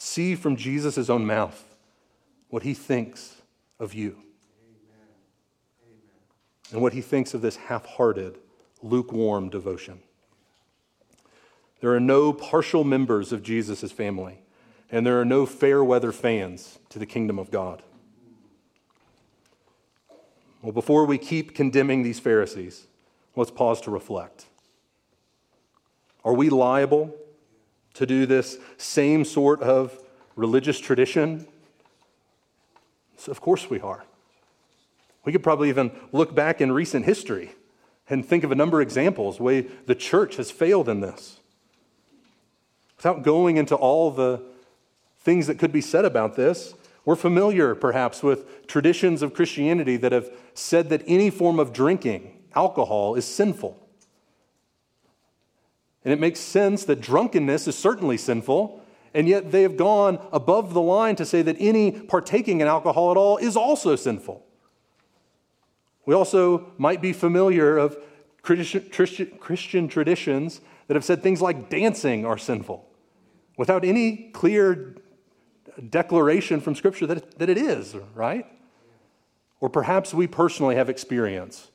See 0.00 0.34
from 0.34 0.56
Jesus' 0.56 1.10
own 1.10 1.26
mouth 1.26 1.76
what 2.48 2.62
he 2.62 2.72
thinks 2.72 3.36
of 3.78 3.92
you 3.92 4.16
and 6.72 6.80
what 6.80 6.94
he 6.94 7.02
thinks 7.02 7.34
of 7.34 7.42
this 7.42 7.56
half 7.56 7.84
hearted 7.84 8.38
lukewarm 8.82 9.50
devotion. 9.50 10.00
There 11.82 11.94
are 11.94 12.00
no 12.00 12.32
partial 12.32 12.82
members 12.82 13.30
of 13.30 13.42
Jesus' 13.42 13.92
family, 13.92 14.38
and 14.90 15.06
there 15.06 15.20
are 15.20 15.24
no 15.26 15.44
fair 15.44 15.84
weather 15.84 16.12
fans 16.12 16.78
to 16.88 16.98
the 16.98 17.04
kingdom 17.04 17.38
of 17.38 17.50
God. 17.50 17.82
Well, 20.62 20.72
before 20.72 21.04
we 21.04 21.18
keep 21.18 21.54
condemning 21.54 22.04
these 22.04 22.18
Pharisees, 22.18 22.86
let's 23.36 23.50
pause 23.50 23.82
to 23.82 23.90
reflect. 23.90 24.46
Are 26.24 26.32
we 26.32 26.48
liable 26.48 27.14
to 28.00 28.06
do 28.06 28.24
this 28.24 28.56
same 28.78 29.26
sort 29.26 29.60
of 29.60 29.98
religious 30.34 30.80
tradition? 30.80 31.46
So 33.18 33.30
of 33.30 33.42
course 33.42 33.68
we 33.68 33.78
are. 33.80 34.04
We 35.26 35.32
could 35.32 35.42
probably 35.42 35.68
even 35.68 35.92
look 36.10 36.34
back 36.34 36.62
in 36.62 36.72
recent 36.72 37.04
history 37.04 37.50
and 38.08 38.24
think 38.24 38.42
of 38.42 38.50
a 38.50 38.54
number 38.54 38.80
of 38.80 38.86
examples 38.86 39.38
where 39.38 39.64
the 39.84 39.94
church 39.94 40.36
has 40.36 40.50
failed 40.50 40.88
in 40.88 41.00
this. 41.00 41.40
Without 42.96 43.22
going 43.22 43.58
into 43.58 43.74
all 43.74 44.10
the 44.10 44.42
things 45.18 45.46
that 45.46 45.58
could 45.58 45.72
be 45.72 45.82
said 45.82 46.06
about 46.06 46.36
this, 46.36 46.72
we're 47.04 47.16
familiar 47.16 47.74
perhaps 47.74 48.22
with 48.22 48.66
traditions 48.66 49.20
of 49.20 49.34
Christianity 49.34 49.98
that 49.98 50.12
have 50.12 50.30
said 50.54 50.88
that 50.88 51.02
any 51.06 51.28
form 51.28 51.58
of 51.58 51.74
drinking 51.74 52.38
alcohol 52.54 53.14
is 53.14 53.26
sinful. 53.26 53.79
And 56.04 56.12
it 56.12 56.20
makes 56.20 56.40
sense 56.40 56.84
that 56.84 57.00
drunkenness 57.00 57.68
is 57.68 57.76
certainly 57.76 58.16
sinful, 58.16 58.82
and 59.12 59.28
yet 59.28 59.52
they 59.52 59.62
have 59.62 59.76
gone 59.76 60.18
above 60.32 60.72
the 60.72 60.80
line 60.80 61.16
to 61.16 61.26
say 61.26 61.42
that 61.42 61.56
any 61.58 61.92
partaking 61.92 62.60
in 62.60 62.66
alcohol 62.66 63.10
at 63.10 63.16
all 63.16 63.36
is 63.36 63.56
also 63.56 63.96
sinful. 63.96 64.44
We 66.06 66.14
also 66.14 66.72
might 66.78 67.02
be 67.02 67.12
familiar 67.12 67.76
of 67.76 67.98
Christian, 68.42 69.88
traditions 69.88 70.60
that 70.86 70.94
have 70.94 71.04
said 71.04 71.22
things 71.22 71.42
like 71.42 71.68
dancing 71.68 72.24
are 72.24 72.38
sinful 72.38 72.88
without 73.58 73.84
any 73.84 74.30
clear 74.32 74.96
declaration 75.90 76.60
from 76.60 76.74
Scripture 76.74 77.06
that 77.06 77.38
that 77.38 77.50
it 77.50 77.58
is, 77.58 77.94
right? 78.14 78.46
Or 79.60 79.68
perhaps 79.68 80.14
we 80.14 80.26
personally 80.26 80.76
have 80.76 80.88
experience 80.88 81.70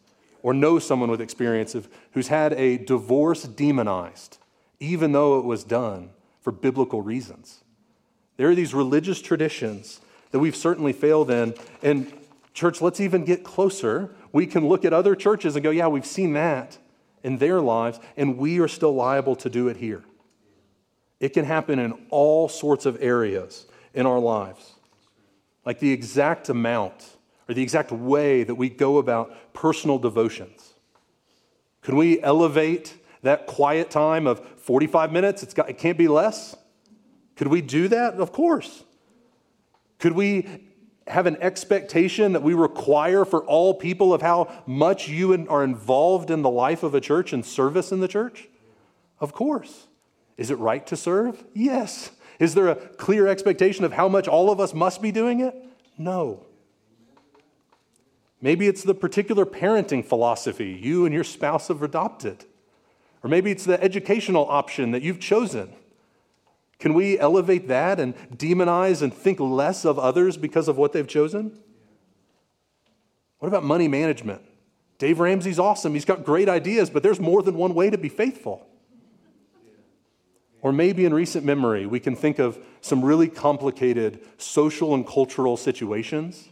or 0.46 0.54
know 0.54 0.78
someone 0.78 1.10
with 1.10 1.22
experience 1.22 1.74
of, 1.74 1.90
who's 2.12 2.28
had 2.28 2.54
a 2.54 2.78
divorce 2.78 3.46
demonized, 3.46 4.38
even 4.80 5.12
though 5.12 5.40
it 5.40 5.44
was 5.44 5.64
done 5.64 6.12
for 6.40 6.52
biblical 6.52 7.02
reasons. 7.02 7.64
There 8.38 8.48
are 8.48 8.54
these 8.54 8.72
religious 8.72 9.24
traditions 9.24 10.02
that 10.30 10.38
we've 10.38 10.56
certainly 10.56 10.94
failed 10.94 11.32
in. 11.32 11.56
And, 11.82 12.14
church, 12.54 12.80
let's 12.80 13.00
even 13.00 13.26
get 13.26 13.44
closer 13.44 14.12
we 14.32 14.46
can 14.46 14.68
look 14.68 14.86
at 14.86 14.94
other 14.94 15.16
churches 15.16 15.56
and 15.56 15.64
go, 15.64 15.72
yeah, 15.72 15.88
we've 15.88 16.06
seen 16.06 16.34
that 16.34 16.78
in 17.24 17.40
their 17.40 17.60
lives, 17.60 18.00
and 18.16 18.38
we 18.38 18.60
are 18.60 18.68
still 18.68 18.94
liable 18.94 19.36
to 19.38 19.50
do 19.50 19.68
it 19.68 19.78
here. 19.78 20.04
It 21.20 21.30
can 21.30 21.46
happen 21.46 21.80
in 21.80 22.06
all 22.12 22.50
sorts 22.50 22.86
of 22.86 23.02
areas 23.02 23.66
in 23.96 24.06
our 24.06 24.20
lives. 24.20 24.74
Like 25.66 25.80
the 25.80 25.92
exact 25.92 26.50
amount 26.50 27.15
or 27.48 27.54
the 27.54 27.62
exact 27.62 27.92
way 27.92 28.44
that 28.44 28.56
we 28.56 28.70
go 28.70 28.98
about 28.98 29.54
personal 29.54 29.98
devotions. 29.98 30.74
Can 31.82 31.96
we 31.96 32.22
elevate 32.22 32.98
that 33.22 33.46
quiet 33.46 33.92
time 33.92 34.26
of 34.28 34.40
45 34.60 35.12
minutes? 35.12 35.44
It's 35.44 35.54
got, 35.54 35.70
it 35.70 35.78
can't 35.78 35.98
be 35.98 36.08
less. 36.08 36.56
Could 37.36 37.48
we 37.48 37.62
do 37.62 37.88
that? 37.90 38.16
Of 38.16 38.32
course. 38.32 38.84
Could 40.00 40.14
we 40.14 40.48
have 41.08 41.28
an 41.28 41.38
expectation 41.40 42.34
that 42.34 42.42
we 42.42 42.54
require 42.54 43.26
for 43.26 43.44
all 43.46 43.74
people 43.76 44.14
of 44.14 44.22
how 44.22 44.64
much 44.66 45.08
you 45.08 45.46
are 45.48 45.64
involved 45.64 46.32
in 46.32 46.42
the 46.42 46.50
life 46.50 46.82
of 46.82 46.96
a 46.96 47.02
church 47.02 47.32
and 47.32 47.46
service 47.46 47.92
in 47.92 48.00
the 48.00 48.08
church? 48.08 48.48
Of 49.20 49.34
course. 49.34 49.88
Is 50.38 50.50
it 50.50 50.58
right 50.58 50.86
to 50.88 50.96
serve? 50.96 51.44
Yes. 51.54 52.12
Is 52.40 52.56
there 52.56 52.68
a 52.68 52.76
clear 52.76 53.28
expectation 53.28 53.86
of 53.86 53.94
how 53.94 54.10
much 54.10 54.28
all 54.28 54.50
of 54.52 54.60
us 54.60 54.74
must 54.74 55.02
be 55.02 55.12
doing 55.12 55.40
it? 55.40 55.56
No. 55.98 56.46
Maybe 58.46 58.68
it's 58.68 58.84
the 58.84 58.94
particular 58.94 59.44
parenting 59.44 60.06
philosophy 60.06 60.80
you 60.80 61.04
and 61.06 61.12
your 61.12 61.24
spouse 61.24 61.70
have 61.70 61.82
adopted. 61.82 62.46
Or 63.24 63.28
maybe 63.28 63.50
it's 63.50 63.66
the 63.66 63.84
educational 63.84 64.48
option 64.48 64.92
that 64.92 65.02
you've 65.02 65.20
chosen. 65.20 65.74
Can 66.78 66.94
we 66.94 67.18
elevate 67.18 67.68
that 67.70 68.00
and 68.00 68.16
demonize 68.38 69.02
and 69.02 69.12
think 69.12 69.40
less 69.40 69.84
of 69.84 69.98
others 69.98 70.38
because 70.38 70.68
of 70.68 70.78
what 70.78 70.94
they've 70.94 71.08
chosen? 71.08 71.58
What 73.40 73.48
about 73.48 73.64
money 73.64 73.88
management? 73.88 74.44
Dave 75.00 75.20
Ramsey's 75.20 75.58
awesome. 75.58 75.96
He's 75.96 76.06
got 76.06 76.24
great 76.24 76.48
ideas, 76.48 76.92
but 76.92 77.02
there's 77.02 77.20
more 77.20 77.42
than 77.42 77.56
one 77.56 77.74
way 77.74 77.90
to 77.90 77.98
be 77.98 78.10
faithful. 78.10 78.68
Or 80.62 80.72
maybe 80.72 81.06
in 81.06 81.16
recent 81.16 81.44
memory, 81.46 81.88
we 81.88 82.00
can 82.00 82.16
think 82.16 82.38
of 82.38 82.60
some 82.82 83.04
really 83.04 83.28
complicated 83.28 84.20
social 84.38 84.94
and 84.94 85.04
cultural 85.04 85.58
situations 85.58 86.50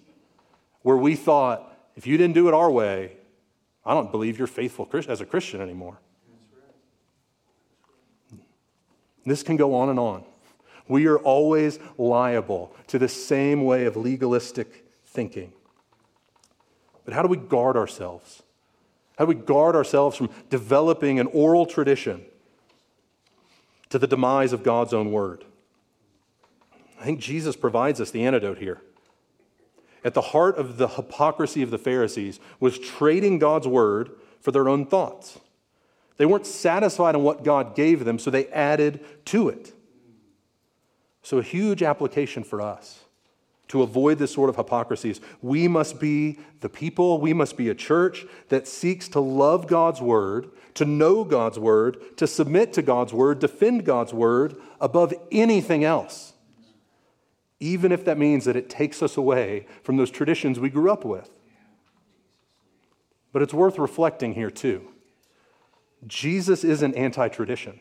where 0.81 0.97
we 0.97 1.15
thought, 1.15 1.69
if 1.95 2.07
you 2.07 2.17
didn't 2.17 2.33
do 2.33 2.47
it 2.47 2.53
our 2.53 2.71
way, 2.71 3.17
I 3.85 3.93
don't 3.93 4.11
believe 4.11 4.37
you're 4.37 4.47
faithful 4.47 4.89
as 5.07 5.21
a 5.21 5.25
Christian 5.25 5.61
anymore. 5.61 5.99
This 9.25 9.43
can 9.43 9.55
go 9.55 9.75
on 9.75 9.89
and 9.89 9.99
on. 9.99 10.25
We 10.87 11.07
are 11.07 11.17
always 11.17 11.79
liable 11.97 12.75
to 12.87 12.99
the 12.99 13.07
same 13.07 13.63
way 13.63 13.85
of 13.85 13.95
legalistic 13.95 14.85
thinking. 15.05 15.53
But 17.05 17.13
how 17.13 17.21
do 17.21 17.27
we 17.27 17.37
guard 17.37 17.77
ourselves? 17.77 18.43
How 19.17 19.25
do 19.25 19.29
we 19.29 19.41
guard 19.41 19.75
ourselves 19.75 20.17
from 20.17 20.29
developing 20.49 21.19
an 21.19 21.27
oral 21.27 21.65
tradition 21.65 22.25
to 23.89 23.99
the 23.99 24.07
demise 24.07 24.53
of 24.53 24.63
God's 24.63 24.93
own 24.93 25.11
word? 25.11 25.45
I 26.99 27.05
think 27.05 27.19
Jesus 27.19 27.55
provides 27.55 28.01
us 28.01 28.11
the 28.11 28.25
antidote 28.25 28.57
here. 28.57 28.81
At 30.03 30.13
the 30.13 30.21
heart 30.21 30.57
of 30.57 30.77
the 30.77 30.89
hypocrisy 30.89 31.61
of 31.61 31.71
the 31.71 31.77
Pharisees 31.77 32.39
was 32.59 32.77
trading 32.77 33.39
God's 33.39 33.67
word 33.67 34.11
for 34.41 34.51
their 34.51 34.67
own 34.67 34.85
thoughts. 34.85 35.39
They 36.17 36.25
weren't 36.25 36.45
satisfied 36.45 37.15
in 37.15 37.23
what 37.23 37.43
God 37.43 37.75
gave 37.75 38.05
them, 38.05 38.19
so 38.19 38.29
they 38.29 38.47
added 38.47 38.99
to 39.25 39.49
it. 39.49 39.73
So, 41.21 41.37
a 41.37 41.43
huge 41.43 41.81
application 41.81 42.43
for 42.43 42.61
us 42.61 43.03
to 43.69 43.81
avoid 43.81 44.19
this 44.19 44.31
sort 44.31 44.49
of 44.49 44.57
hypocrisies. 44.57 45.21
We 45.41 45.67
must 45.67 45.99
be 45.99 46.37
the 46.59 46.69
people, 46.69 47.19
we 47.19 47.33
must 47.33 47.57
be 47.57 47.69
a 47.69 47.75
church 47.75 48.25
that 48.49 48.67
seeks 48.67 49.07
to 49.09 49.19
love 49.19 49.67
God's 49.67 50.01
word, 50.01 50.49
to 50.75 50.85
know 50.85 51.23
God's 51.23 51.57
word, 51.57 51.97
to 52.17 52.27
submit 52.27 52.73
to 52.73 52.81
God's 52.81 53.13
word, 53.13 53.39
defend 53.39 53.85
God's 53.85 54.13
word 54.13 54.55
above 54.79 55.13
anything 55.31 55.83
else. 55.83 56.32
Even 57.59 57.91
if 57.91 58.03
that 58.05 58.17
means 58.17 58.45
that 58.45 58.55
it 58.55 58.69
takes 58.69 59.01
us 59.01 59.17
away 59.17 59.65
from 59.83 59.97
those 59.97 60.11
traditions 60.11 60.59
we 60.59 60.69
grew 60.69 60.91
up 60.91 61.05
with. 61.05 61.29
But 63.31 63.41
it's 63.41 63.53
worth 63.53 63.79
reflecting 63.79 64.33
here, 64.33 64.51
too. 64.51 64.89
Jesus 66.05 66.63
isn't 66.63 66.95
anti 66.95 67.27
tradition. 67.29 67.79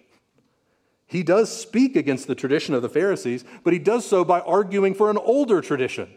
He 1.06 1.22
does 1.22 1.54
speak 1.54 1.94
against 1.94 2.26
the 2.26 2.34
tradition 2.34 2.74
of 2.74 2.80
the 2.80 2.88
Pharisees, 2.88 3.44
but 3.64 3.74
he 3.74 3.78
does 3.78 4.06
so 4.06 4.24
by 4.24 4.40
arguing 4.40 4.94
for 4.94 5.10
an 5.10 5.18
older 5.18 5.60
tradition, 5.60 6.08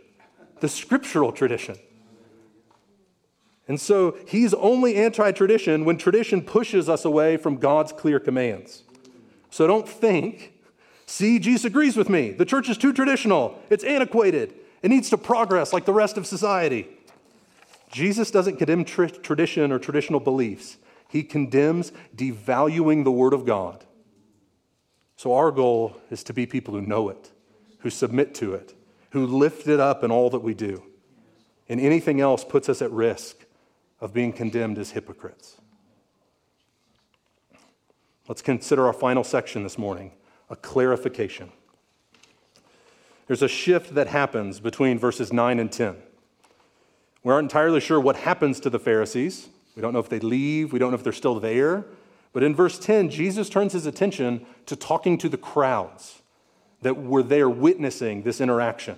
the 0.62 0.70
scriptural 0.70 1.34
tradition. 1.34 1.78
And 3.68 3.82
so 3.82 4.18
he's 4.28 4.54
only 4.54 4.96
anti 4.96 5.32
tradition 5.32 5.86
when 5.86 5.98
tradition 5.98 6.42
pushes 6.42 6.88
us 6.88 7.04
away 7.04 7.36
from 7.36 7.58
God's 7.58 7.92
clear 7.92 8.20
commands. 8.20 8.84
So 9.50 9.68
don't 9.68 9.88
think, 9.88 10.54
see, 11.06 11.40
Jesus 11.40 11.66
agrees 11.66 11.98
with 11.98 12.10
me. 12.10 12.32
The 12.32 12.46
church 12.46 12.70
is 12.70 12.78
too 12.78 12.94
traditional, 12.94 13.62
it's 13.70 13.84
antiquated, 13.84 14.54
it 14.82 14.90
needs 14.90 15.10
to 15.10 15.18
progress 15.18 15.74
like 15.74 15.86
the 15.86 15.94
rest 15.94 16.18
of 16.18 16.28
society. 16.28 16.88
Jesus 17.92 18.32
doesn't 18.32 18.58
condemn 18.58 18.84
tra- 18.84 19.10
tradition 19.10 19.72
or 19.72 19.80
traditional 19.80 20.20
beliefs, 20.20 20.78
he 21.10 21.24
condemns 21.24 21.92
devaluing 22.16 23.04
the 23.04 23.12
Word 23.12 23.34
of 23.34 23.46
God 23.46 23.86
so, 25.18 25.34
our 25.34 25.52
goal 25.52 25.98
is 26.12 26.24
to 26.24 26.34
be 26.34 26.46
people 26.46 26.74
who 26.74 26.82
know 26.82 27.10
it, 27.10 27.32
who 27.80 27.90
submit 27.90 28.36
to 28.36 28.54
it, 28.54 28.74
who 29.12 29.26
lift 29.26 29.68
it 29.68 29.80
up 29.80 30.04
in 30.04 30.12
all 30.12 30.30
that 30.30 30.42
we 30.42 30.54
do. 30.54 30.84
And 31.70 31.80
anything 31.80 32.20
else 32.20 32.44
puts 32.44 32.68
us 32.70 32.82
at 32.82 32.92
risk 32.92 33.38
of 34.02 34.14
being 34.14 34.34
condemned 34.34 34.78
as 34.78 34.92
hypocrites. 34.92 35.58
Let's 38.28 38.42
consider 38.42 38.88
our 38.88 38.94
final 38.94 39.24
section 39.24 39.64
this 39.64 39.78
morning 39.78 40.12
a 40.50 40.56
clarification. 40.56 41.52
There's 43.28 43.42
a 43.42 43.48
shift 43.48 43.96
that 43.96 44.08
happens 44.08 44.60
between 44.60 45.00
verses 45.00 45.34
9 45.34 45.60
and 45.60 45.72
10. 45.72 45.96
We 47.24 47.34
aren't 47.34 47.46
entirely 47.46 47.80
sure 47.80 48.00
what 48.00 48.18
happens 48.18 48.60
to 48.62 48.70
the 48.70 48.78
Pharisees. 48.78 49.50
We 49.76 49.82
don't 49.82 49.94
know 49.94 50.00
if 50.00 50.10
they 50.10 50.20
leave, 50.20 50.72
we 50.72 50.80
don't 50.80 50.92
know 50.92 50.98
if 50.98 51.04
they're 51.04 51.12
still 51.12 51.40
there. 51.40 51.86
But 52.34 52.44
in 52.44 52.54
verse 52.54 52.78
10, 52.78 53.10
Jesus 53.10 53.50
turns 53.50 53.74
his 53.74 53.86
attention 53.86 54.46
to 54.68 54.76
talking 54.76 55.18
to 55.20 55.30
the 55.30 55.38
crowds 55.38 56.22
that 56.82 57.02
were 57.02 57.24
there 57.24 57.50
witnessing 57.50 58.24
this 58.24 58.42
interaction. 58.42 58.98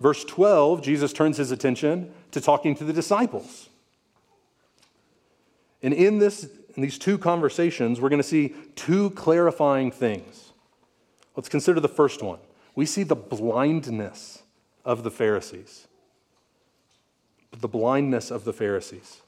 Verse 0.00 0.24
12, 0.24 0.82
Jesus 0.82 1.12
turns 1.12 1.38
his 1.38 1.50
attention 1.50 2.12
to 2.32 2.40
talking 2.40 2.74
to 2.74 2.84
the 2.84 2.92
disciples. 2.92 3.70
And 5.82 5.94
in, 5.94 6.18
this, 6.18 6.50
in 6.76 6.82
these 6.82 6.98
two 6.98 7.16
conversations, 7.16 8.00
we're 8.00 8.10
going 8.10 8.22
to 8.22 8.28
see 8.28 8.54
two 8.74 9.10
clarifying 9.10 9.90
things. 9.90 10.52
Let's 11.34 11.48
consider 11.48 11.80
the 11.80 11.88
first 11.88 12.22
one. 12.22 12.38
We 12.74 12.84
see 12.84 13.02
the 13.02 13.16
blindness 13.16 14.42
of 14.84 15.02
the 15.02 15.10
Pharisees. 15.10 15.88
The 17.58 17.68
blindness 17.68 18.30
of 18.30 18.44
the 18.44 18.52
Pharisees. 18.52 19.22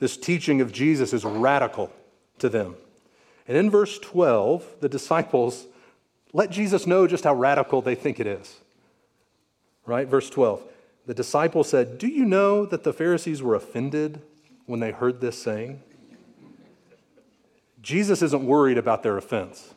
This 0.00 0.16
teaching 0.16 0.60
of 0.60 0.72
Jesus 0.72 1.12
is 1.12 1.24
radical 1.24 1.92
to 2.38 2.48
them. 2.48 2.76
And 3.46 3.56
in 3.56 3.70
verse 3.70 3.98
12, 4.00 4.76
the 4.80 4.88
disciples 4.88 5.66
let 6.32 6.50
Jesus 6.50 6.86
know 6.86 7.06
just 7.06 7.22
how 7.22 7.34
radical 7.34 7.80
they 7.80 7.94
think 7.94 8.18
it 8.18 8.26
is. 8.26 8.60
Right? 9.86 10.08
Verse 10.08 10.28
12. 10.28 10.62
The 11.06 11.14
disciples 11.14 11.68
said, 11.68 11.98
Do 11.98 12.08
you 12.08 12.24
know 12.24 12.66
that 12.66 12.82
the 12.82 12.92
Pharisees 12.92 13.42
were 13.42 13.54
offended 13.54 14.20
when 14.66 14.80
they 14.80 14.90
heard 14.90 15.20
this 15.20 15.40
saying? 15.40 15.80
Jesus 17.84 18.22
isn't 18.22 18.46
worried 18.46 18.78
about 18.78 19.02
their 19.02 19.18
offense, 19.18 19.74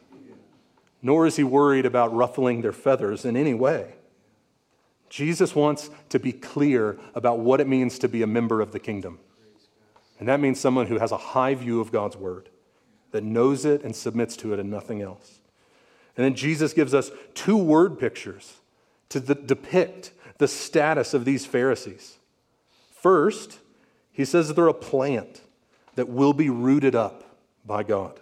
nor 1.02 1.28
is 1.28 1.36
he 1.36 1.44
worried 1.44 1.86
about 1.86 2.16
ruffling 2.16 2.62
their 2.62 2.72
feathers 2.72 3.26
in 3.26 3.36
any 3.36 3.54
way. 3.54 3.96
Jesus 5.10 5.54
wants 5.54 5.90
to 6.08 6.18
be 6.18 6.32
clear 6.32 6.98
about 7.14 7.40
what 7.40 7.60
it 7.60 7.68
means 7.68 8.00
to 8.00 8.08
be 8.08 8.22
a 8.22 8.28
member 8.28 8.62
of 8.62 8.72
the 8.72 8.80
kingdom. 8.80 9.20
And 10.20 10.30
that 10.30 10.40
means 10.40 10.58
someone 10.58 10.88
who 10.88 11.00
has 11.00 11.12
a 11.12 11.18
high 11.18 11.54
view 11.54 11.82
of 11.82 11.92
God's 11.92 12.16
word, 12.16 12.48
that 13.12 13.26
knows 13.26 13.66
it 13.66 13.84
and 13.84 13.94
submits 13.94 14.38
to 14.38 14.54
it 14.54 14.60
and 14.60 14.72
nothing 14.72 15.02
else. 15.02 15.40
And 16.16 16.24
then 16.24 16.34
Jesus 16.34 16.72
gives 16.72 16.94
us 16.94 17.12
two 17.34 17.58
word 17.58 18.00
pictures 18.00 18.56
to 19.10 19.20
the, 19.20 19.36
depict 19.36 20.12
the 20.38 20.48
status 20.48 21.14
of 21.14 21.26
these 21.26 21.46
Pharisees. 21.46 22.20
First, 22.90 23.60
he 24.14 24.24
says 24.24 24.54
they're 24.54 24.68
a 24.68 24.74
plant 24.74 25.42
that 25.96 26.08
will 26.08 26.34
be 26.34 26.50
rooted 26.50 26.96
up 26.96 27.26
by 27.68 27.84
God. 27.84 28.20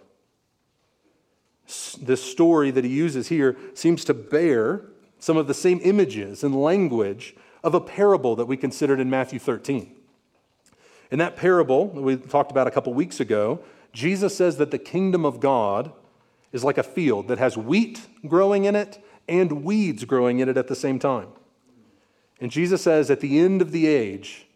This 2.00 2.22
story 2.22 2.70
that 2.70 2.84
he 2.84 2.90
uses 2.90 3.28
here 3.28 3.56
seems 3.74 4.04
to 4.04 4.14
bear 4.14 4.82
some 5.18 5.36
of 5.36 5.46
the 5.46 5.54
same 5.54 5.80
images 5.82 6.44
and 6.44 6.54
language 6.54 7.34
of 7.64 7.74
a 7.74 7.80
parable 7.80 8.36
that 8.36 8.46
we 8.46 8.56
considered 8.56 9.00
in 9.00 9.08
Matthew 9.08 9.38
13. 9.38 9.92
In 11.10 11.18
that 11.18 11.36
parable 11.36 11.88
that 11.94 12.02
we 12.02 12.16
talked 12.16 12.50
about 12.50 12.66
a 12.66 12.70
couple 12.70 12.92
weeks 12.92 13.20
ago, 13.20 13.60
Jesus 13.92 14.36
says 14.36 14.56
that 14.58 14.70
the 14.70 14.78
kingdom 14.78 15.24
of 15.24 15.40
God 15.40 15.92
is 16.52 16.62
like 16.62 16.78
a 16.78 16.82
field 16.82 17.28
that 17.28 17.38
has 17.38 17.56
wheat 17.56 18.06
growing 18.26 18.64
in 18.64 18.76
it 18.76 19.02
and 19.28 19.64
weeds 19.64 20.04
growing 20.04 20.38
in 20.38 20.48
it 20.48 20.56
at 20.56 20.68
the 20.68 20.74
same 20.74 20.98
time. 20.98 21.28
And 22.40 22.50
Jesus 22.50 22.82
says 22.82 23.10
at 23.10 23.20
the 23.20 23.38
end 23.38 23.62
of 23.62 23.72
the 23.72 23.86
age, 23.86 24.46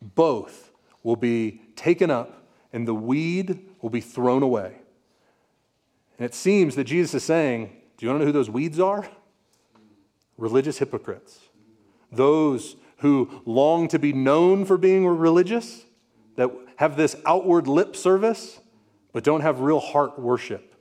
both 0.00 0.70
will 1.02 1.16
be 1.16 1.60
taken 1.76 2.10
up 2.10 2.45
and 2.76 2.86
the 2.86 2.94
weed 2.94 3.58
will 3.80 3.88
be 3.88 4.02
thrown 4.02 4.42
away. 4.42 4.76
And 6.18 6.26
it 6.26 6.34
seems 6.34 6.74
that 6.74 6.84
Jesus 6.84 7.14
is 7.14 7.24
saying, 7.24 7.74
Do 7.96 8.04
you 8.04 8.10
want 8.10 8.20
to 8.20 8.24
know 8.24 8.26
who 8.26 8.32
those 8.32 8.50
weeds 8.50 8.78
are? 8.78 9.08
Religious 10.36 10.76
hypocrites. 10.76 11.40
Those 12.12 12.76
who 12.98 13.40
long 13.46 13.88
to 13.88 13.98
be 13.98 14.12
known 14.12 14.66
for 14.66 14.76
being 14.76 15.06
religious 15.06 15.86
that 16.36 16.50
have 16.76 16.98
this 16.98 17.16
outward 17.24 17.66
lip 17.66 17.96
service, 17.96 18.60
but 19.14 19.24
don't 19.24 19.40
have 19.40 19.60
real 19.60 19.80
heart 19.80 20.18
worship. 20.18 20.74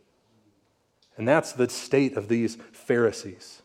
And 1.15 1.25
that's 1.25 1.53
the 1.53 1.69
state 1.69 2.17
of 2.17 2.27
these 2.27 2.58
Pharisees. 2.73 3.62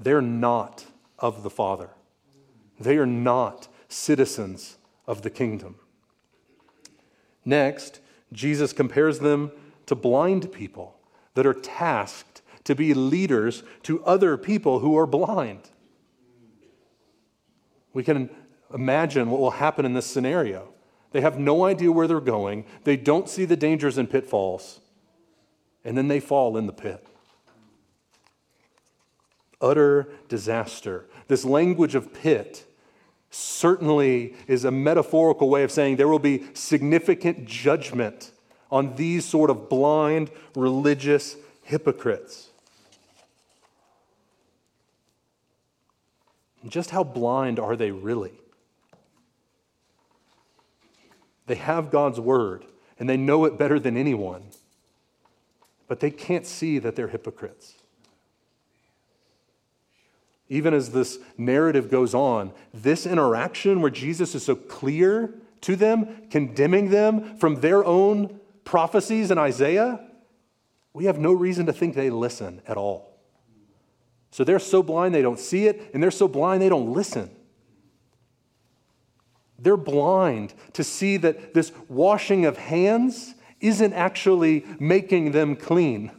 They're 0.00 0.22
not 0.22 0.86
of 1.18 1.42
the 1.42 1.50
Father, 1.50 1.90
they 2.80 2.96
are 2.96 3.04
not 3.04 3.68
citizens 3.86 4.78
of 5.06 5.20
the 5.20 5.28
kingdom. 5.28 5.76
Next, 7.44 8.00
Jesus 8.32 8.72
compares 8.72 9.18
them 9.18 9.52
to 9.86 9.94
blind 9.94 10.52
people 10.52 10.96
that 11.34 11.46
are 11.46 11.54
tasked 11.54 12.42
to 12.64 12.74
be 12.74 12.94
leaders 12.94 13.62
to 13.82 14.02
other 14.04 14.36
people 14.36 14.80
who 14.80 14.96
are 14.96 15.06
blind. 15.06 15.70
We 17.92 18.02
can 18.02 18.30
imagine 18.72 19.30
what 19.30 19.40
will 19.40 19.52
happen 19.52 19.84
in 19.84 19.92
this 19.92 20.06
scenario. 20.06 20.68
They 21.12 21.20
have 21.20 21.38
no 21.38 21.64
idea 21.64 21.92
where 21.92 22.08
they're 22.08 22.20
going, 22.20 22.64
they 22.82 22.96
don't 22.96 23.28
see 23.28 23.44
the 23.44 23.56
dangers 23.56 23.98
and 23.98 24.10
pitfalls, 24.10 24.80
and 25.84 25.96
then 25.96 26.08
they 26.08 26.18
fall 26.18 26.56
in 26.56 26.66
the 26.66 26.72
pit. 26.72 27.06
Utter 29.60 30.08
disaster. 30.28 31.06
This 31.28 31.44
language 31.44 31.94
of 31.94 32.12
pit 32.12 32.66
certainly 33.34 34.34
is 34.46 34.64
a 34.64 34.70
metaphorical 34.70 35.48
way 35.50 35.64
of 35.64 35.72
saying 35.72 35.96
there 35.96 36.08
will 36.08 36.18
be 36.18 36.44
significant 36.54 37.44
judgment 37.46 38.30
on 38.70 38.94
these 38.96 39.24
sort 39.24 39.50
of 39.50 39.68
blind 39.68 40.30
religious 40.54 41.36
hypocrites. 41.62 42.50
Just 46.68 46.90
how 46.90 47.04
blind 47.04 47.58
are 47.58 47.76
they 47.76 47.90
really? 47.90 48.32
They 51.46 51.56
have 51.56 51.90
God's 51.90 52.20
word 52.20 52.64
and 52.98 53.08
they 53.08 53.16
know 53.16 53.44
it 53.44 53.58
better 53.58 53.78
than 53.80 53.96
anyone, 53.96 54.44
but 55.88 56.00
they 56.00 56.10
can't 56.10 56.46
see 56.46 56.78
that 56.78 56.94
they're 56.96 57.08
hypocrites. 57.08 57.74
Even 60.48 60.74
as 60.74 60.90
this 60.90 61.18
narrative 61.38 61.90
goes 61.90 62.14
on, 62.14 62.52
this 62.72 63.06
interaction 63.06 63.80
where 63.80 63.90
Jesus 63.90 64.34
is 64.34 64.44
so 64.44 64.54
clear 64.54 65.34
to 65.62 65.76
them, 65.76 66.26
condemning 66.30 66.90
them 66.90 67.36
from 67.38 67.60
their 67.60 67.84
own 67.84 68.38
prophecies 68.64 69.30
in 69.30 69.38
Isaiah, 69.38 70.00
we 70.92 71.06
have 71.06 71.18
no 71.18 71.32
reason 71.32 71.66
to 71.66 71.72
think 71.72 71.94
they 71.94 72.10
listen 72.10 72.60
at 72.66 72.76
all. 72.76 73.18
So 74.30 74.44
they're 74.44 74.58
so 74.58 74.82
blind 74.82 75.14
they 75.14 75.22
don't 75.22 75.38
see 75.38 75.66
it, 75.66 75.90
and 75.94 76.02
they're 76.02 76.10
so 76.10 76.28
blind 76.28 76.60
they 76.60 76.68
don't 76.68 76.92
listen. 76.92 77.30
They're 79.58 79.76
blind 79.76 80.52
to 80.74 80.84
see 80.84 81.16
that 81.18 81.54
this 81.54 81.72
washing 81.88 82.44
of 82.44 82.58
hands 82.58 83.34
isn't 83.60 83.92
actually 83.92 84.66
making 84.78 85.32
them 85.32 85.56
clean. 85.56 86.10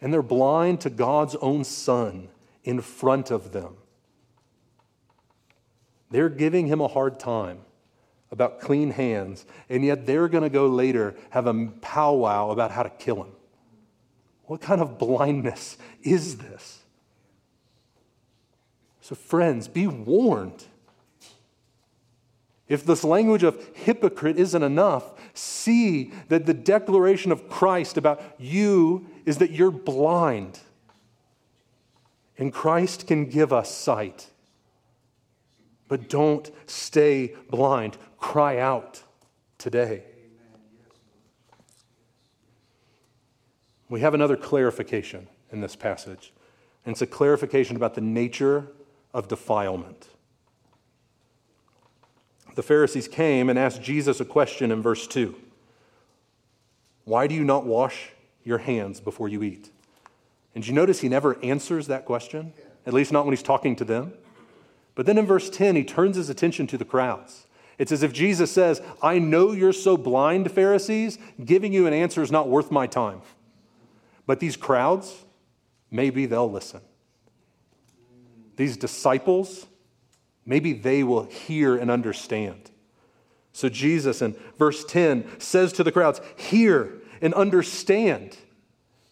And 0.00 0.12
they're 0.12 0.22
blind 0.22 0.80
to 0.82 0.90
God's 0.90 1.34
own 1.36 1.64
Son 1.64 2.28
in 2.64 2.80
front 2.80 3.30
of 3.30 3.52
them. 3.52 3.76
They're 6.10 6.28
giving 6.28 6.66
him 6.66 6.80
a 6.80 6.88
hard 6.88 7.20
time 7.20 7.58
about 8.32 8.60
clean 8.60 8.90
hands, 8.90 9.44
and 9.68 9.84
yet 9.84 10.06
they're 10.06 10.28
going 10.28 10.44
to 10.44 10.50
go 10.50 10.66
later 10.68 11.14
have 11.30 11.46
a 11.46 11.66
powwow 11.80 12.50
about 12.50 12.70
how 12.70 12.82
to 12.82 12.90
kill 12.90 13.24
him. 13.24 13.32
What 14.44 14.60
kind 14.60 14.80
of 14.80 14.98
blindness 14.98 15.78
is 16.02 16.38
this? 16.38 16.80
So, 19.00 19.14
friends, 19.14 19.68
be 19.68 19.86
warned. 19.86 20.64
If 22.68 22.86
this 22.86 23.02
language 23.02 23.42
of 23.42 23.60
hypocrite 23.74 24.38
isn't 24.38 24.62
enough, 24.62 25.12
see 25.34 26.12
that 26.28 26.46
the 26.46 26.54
declaration 26.54 27.32
of 27.32 27.48
Christ 27.48 27.96
about 27.96 28.22
you 28.38 29.08
is 29.26 29.38
that 29.38 29.50
you're 29.50 29.70
blind. 29.70 30.60
And 32.38 32.52
Christ 32.52 33.06
can 33.06 33.26
give 33.26 33.52
us 33.52 33.74
sight. 33.74 34.30
But 35.88 36.08
don't 36.08 36.50
stay 36.66 37.34
blind. 37.50 37.98
Cry 38.18 38.58
out 38.58 39.02
today. 39.58 40.04
we 43.90 44.00
have 44.00 44.14
another 44.14 44.36
clarification 44.36 45.26
in 45.52 45.60
this 45.60 45.76
passage, 45.76 46.32
and 46.86 46.92
it's 46.92 47.02
a 47.02 47.06
clarification 47.06 47.76
about 47.76 47.94
the 47.94 48.00
nature 48.00 48.68
of 49.12 49.28
defilement. 49.28 50.08
The 52.54 52.62
Pharisees 52.62 53.08
came 53.08 53.50
and 53.50 53.58
asked 53.58 53.82
Jesus 53.82 54.20
a 54.20 54.24
question 54.24 54.70
in 54.70 54.80
verse 54.80 55.06
2 55.06 55.34
Why 57.04 57.26
do 57.26 57.34
you 57.34 57.44
not 57.44 57.66
wash 57.66 58.12
your 58.50 58.58
hands 58.58 59.00
before 59.00 59.28
you 59.28 59.42
eat? 59.42 59.70
And 60.54 60.66
you 60.66 60.74
notice 60.74 61.00
he 61.00 61.08
never 61.08 61.42
answers 61.42 61.86
that 61.86 62.04
question, 62.04 62.52
at 62.84 62.92
least 62.92 63.12
not 63.12 63.24
when 63.24 63.32
he's 63.32 63.42
talking 63.42 63.74
to 63.76 63.84
them. 63.84 64.12
But 64.94 65.06
then 65.06 65.16
in 65.16 65.24
verse 65.24 65.48
10, 65.48 65.76
he 65.76 65.84
turns 65.84 66.16
his 66.16 66.28
attention 66.28 66.66
to 66.66 66.76
the 66.76 66.84
crowds. 66.84 67.46
It's 67.78 67.92
as 67.92 68.02
if 68.02 68.12
Jesus 68.12 68.52
says, 68.52 68.82
I 69.02 69.18
know 69.18 69.52
you're 69.52 69.72
so 69.72 69.96
blind, 69.96 70.50
Pharisees, 70.50 71.18
giving 71.42 71.72
you 71.72 71.86
an 71.86 71.94
answer 71.94 72.22
is 72.22 72.30
not 72.30 72.48
worth 72.48 72.70
my 72.70 72.86
time. 72.86 73.22
But 74.26 74.40
these 74.40 74.56
crowds, 74.56 75.24
maybe 75.90 76.26
they'll 76.26 76.50
listen. 76.50 76.82
These 78.56 78.76
disciples, 78.76 79.66
maybe 80.44 80.74
they 80.74 81.02
will 81.02 81.24
hear 81.24 81.76
and 81.76 81.90
understand. 81.90 82.70
So 83.52 83.68
Jesus 83.68 84.20
in 84.20 84.36
verse 84.58 84.84
10 84.84 85.40
says 85.40 85.72
to 85.74 85.82
the 85.82 85.92
crowds, 85.92 86.20
Hear 86.36 86.99
and 87.20 87.34
understand. 87.34 88.36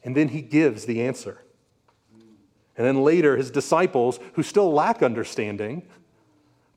And 0.05 0.17
then 0.17 0.29
he 0.29 0.43
gives 0.43 0.87
the 0.87 1.03
answer. 1.03 1.43
And 2.77 2.87
then 2.87 3.03
later, 3.03 3.37
his 3.37 3.51
disciples, 3.51 4.21
who 4.35 4.43
still 4.43 4.73
lack 4.73 5.03
understanding, 5.03 5.83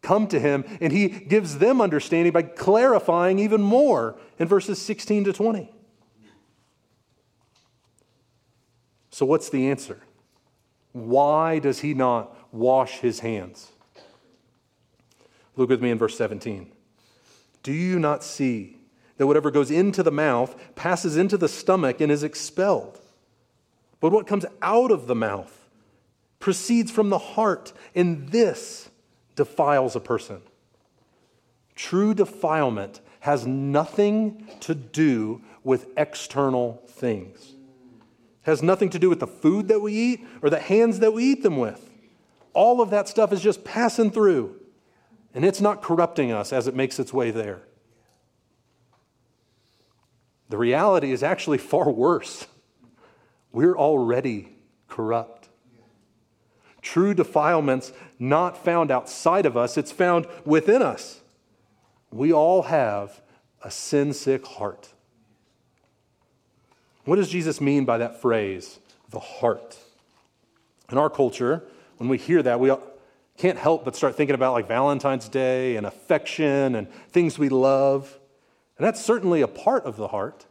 come 0.01 0.27
to 0.27 0.39
him 0.39 0.65
and 0.81 0.91
he 0.91 1.07
gives 1.07 1.59
them 1.59 1.79
understanding 1.79 2.33
by 2.33 2.41
clarifying 2.41 3.37
even 3.39 3.61
more 3.61 4.17
in 4.39 4.47
verses 4.47 4.81
16 4.81 5.25
to 5.25 5.33
20. 5.33 5.71
So, 9.11 9.25
what's 9.25 9.49
the 9.49 9.69
answer? 9.69 10.01
Why 10.93 11.59
does 11.59 11.79
he 11.79 11.93
not 11.93 12.35
wash 12.51 12.99
his 12.99 13.19
hands? 13.19 13.71
Look 15.55 15.69
with 15.69 15.81
me 15.81 15.91
in 15.91 15.97
verse 15.97 16.17
17. 16.17 16.71
Do 17.61 17.71
you 17.71 17.99
not 17.99 18.23
see 18.23 18.77
that 19.21 19.27
whatever 19.27 19.51
goes 19.51 19.69
into 19.69 20.01
the 20.01 20.11
mouth 20.11 20.55
passes 20.73 21.15
into 21.15 21.37
the 21.37 21.47
stomach 21.47 22.01
and 22.01 22.11
is 22.11 22.23
expelled? 22.23 22.99
But 23.99 24.11
what 24.11 24.25
comes 24.25 24.47
out 24.63 24.89
of 24.89 25.05
the 25.05 25.13
mouth 25.13 25.69
proceeds 26.39 26.89
from 26.89 27.11
the 27.11 27.19
heart, 27.19 27.71
and 27.93 28.29
this 28.29 28.89
defiles 29.35 29.95
a 29.95 29.99
person. 29.99 30.41
True 31.75 32.15
defilement 32.15 32.99
has 33.19 33.45
nothing 33.45 34.47
to 34.61 34.73
do 34.73 35.43
with 35.63 35.85
external 35.95 36.81
things 36.87 37.53
has 38.43 38.63
nothing 38.63 38.89
to 38.89 38.99
do 38.99 39.09
with 39.09 39.19
the 39.19 39.27
food 39.27 39.67
that 39.67 39.81
we 39.81 39.93
eat 39.93 40.27
or 40.41 40.49
the 40.49 40.59
hands 40.59 40.99
that 40.99 41.13
we 41.13 41.23
eat 41.23 41.43
them 41.43 41.57
with. 41.57 41.89
All 42.53 42.81
of 42.81 42.89
that 42.89 43.07
stuff 43.07 43.31
is 43.31 43.41
just 43.41 43.63
passing 43.63 44.11
through, 44.11 44.59
and 45.33 45.45
it's 45.45 45.61
not 45.61 45.81
corrupting 45.81 46.31
us 46.31 46.51
as 46.51 46.67
it 46.67 46.75
makes 46.75 46.99
its 46.99 47.13
way 47.13 47.31
there. 47.31 47.61
The 50.51 50.57
reality 50.57 51.13
is 51.13 51.23
actually 51.23 51.59
far 51.59 51.89
worse. 51.89 52.45
We're 53.53 53.77
already 53.77 54.49
corrupt. 54.89 55.47
True 56.81 57.13
defilement's 57.13 57.93
not 58.19 58.61
found 58.61 58.91
outside 58.91 59.45
of 59.45 59.55
us, 59.55 59.77
it's 59.77 59.93
found 59.93 60.27
within 60.43 60.81
us. 60.81 61.21
We 62.11 62.33
all 62.33 62.63
have 62.63 63.21
a 63.61 63.71
sin 63.71 64.11
sick 64.11 64.45
heart. 64.45 64.89
What 67.05 67.15
does 67.15 67.29
Jesus 67.29 67.61
mean 67.61 67.85
by 67.85 67.99
that 67.99 68.21
phrase, 68.21 68.79
the 69.09 69.19
heart? 69.19 69.77
In 70.91 70.97
our 70.97 71.09
culture, 71.09 71.63
when 71.95 72.09
we 72.09 72.17
hear 72.17 72.43
that, 72.43 72.59
we 72.59 72.73
can't 73.37 73.57
help 73.57 73.85
but 73.85 73.95
start 73.95 74.17
thinking 74.17 74.35
about 74.35 74.51
like 74.51 74.67
Valentine's 74.67 75.29
Day 75.29 75.77
and 75.77 75.87
affection 75.87 76.75
and 76.75 76.91
things 77.11 77.39
we 77.39 77.47
love. 77.47 78.17
And 78.81 78.87
that's 78.87 78.99
certainly 78.99 79.41
a 79.43 79.47
part 79.47 79.85
of 79.85 79.95
the 79.95 80.07
heart. 80.07 80.47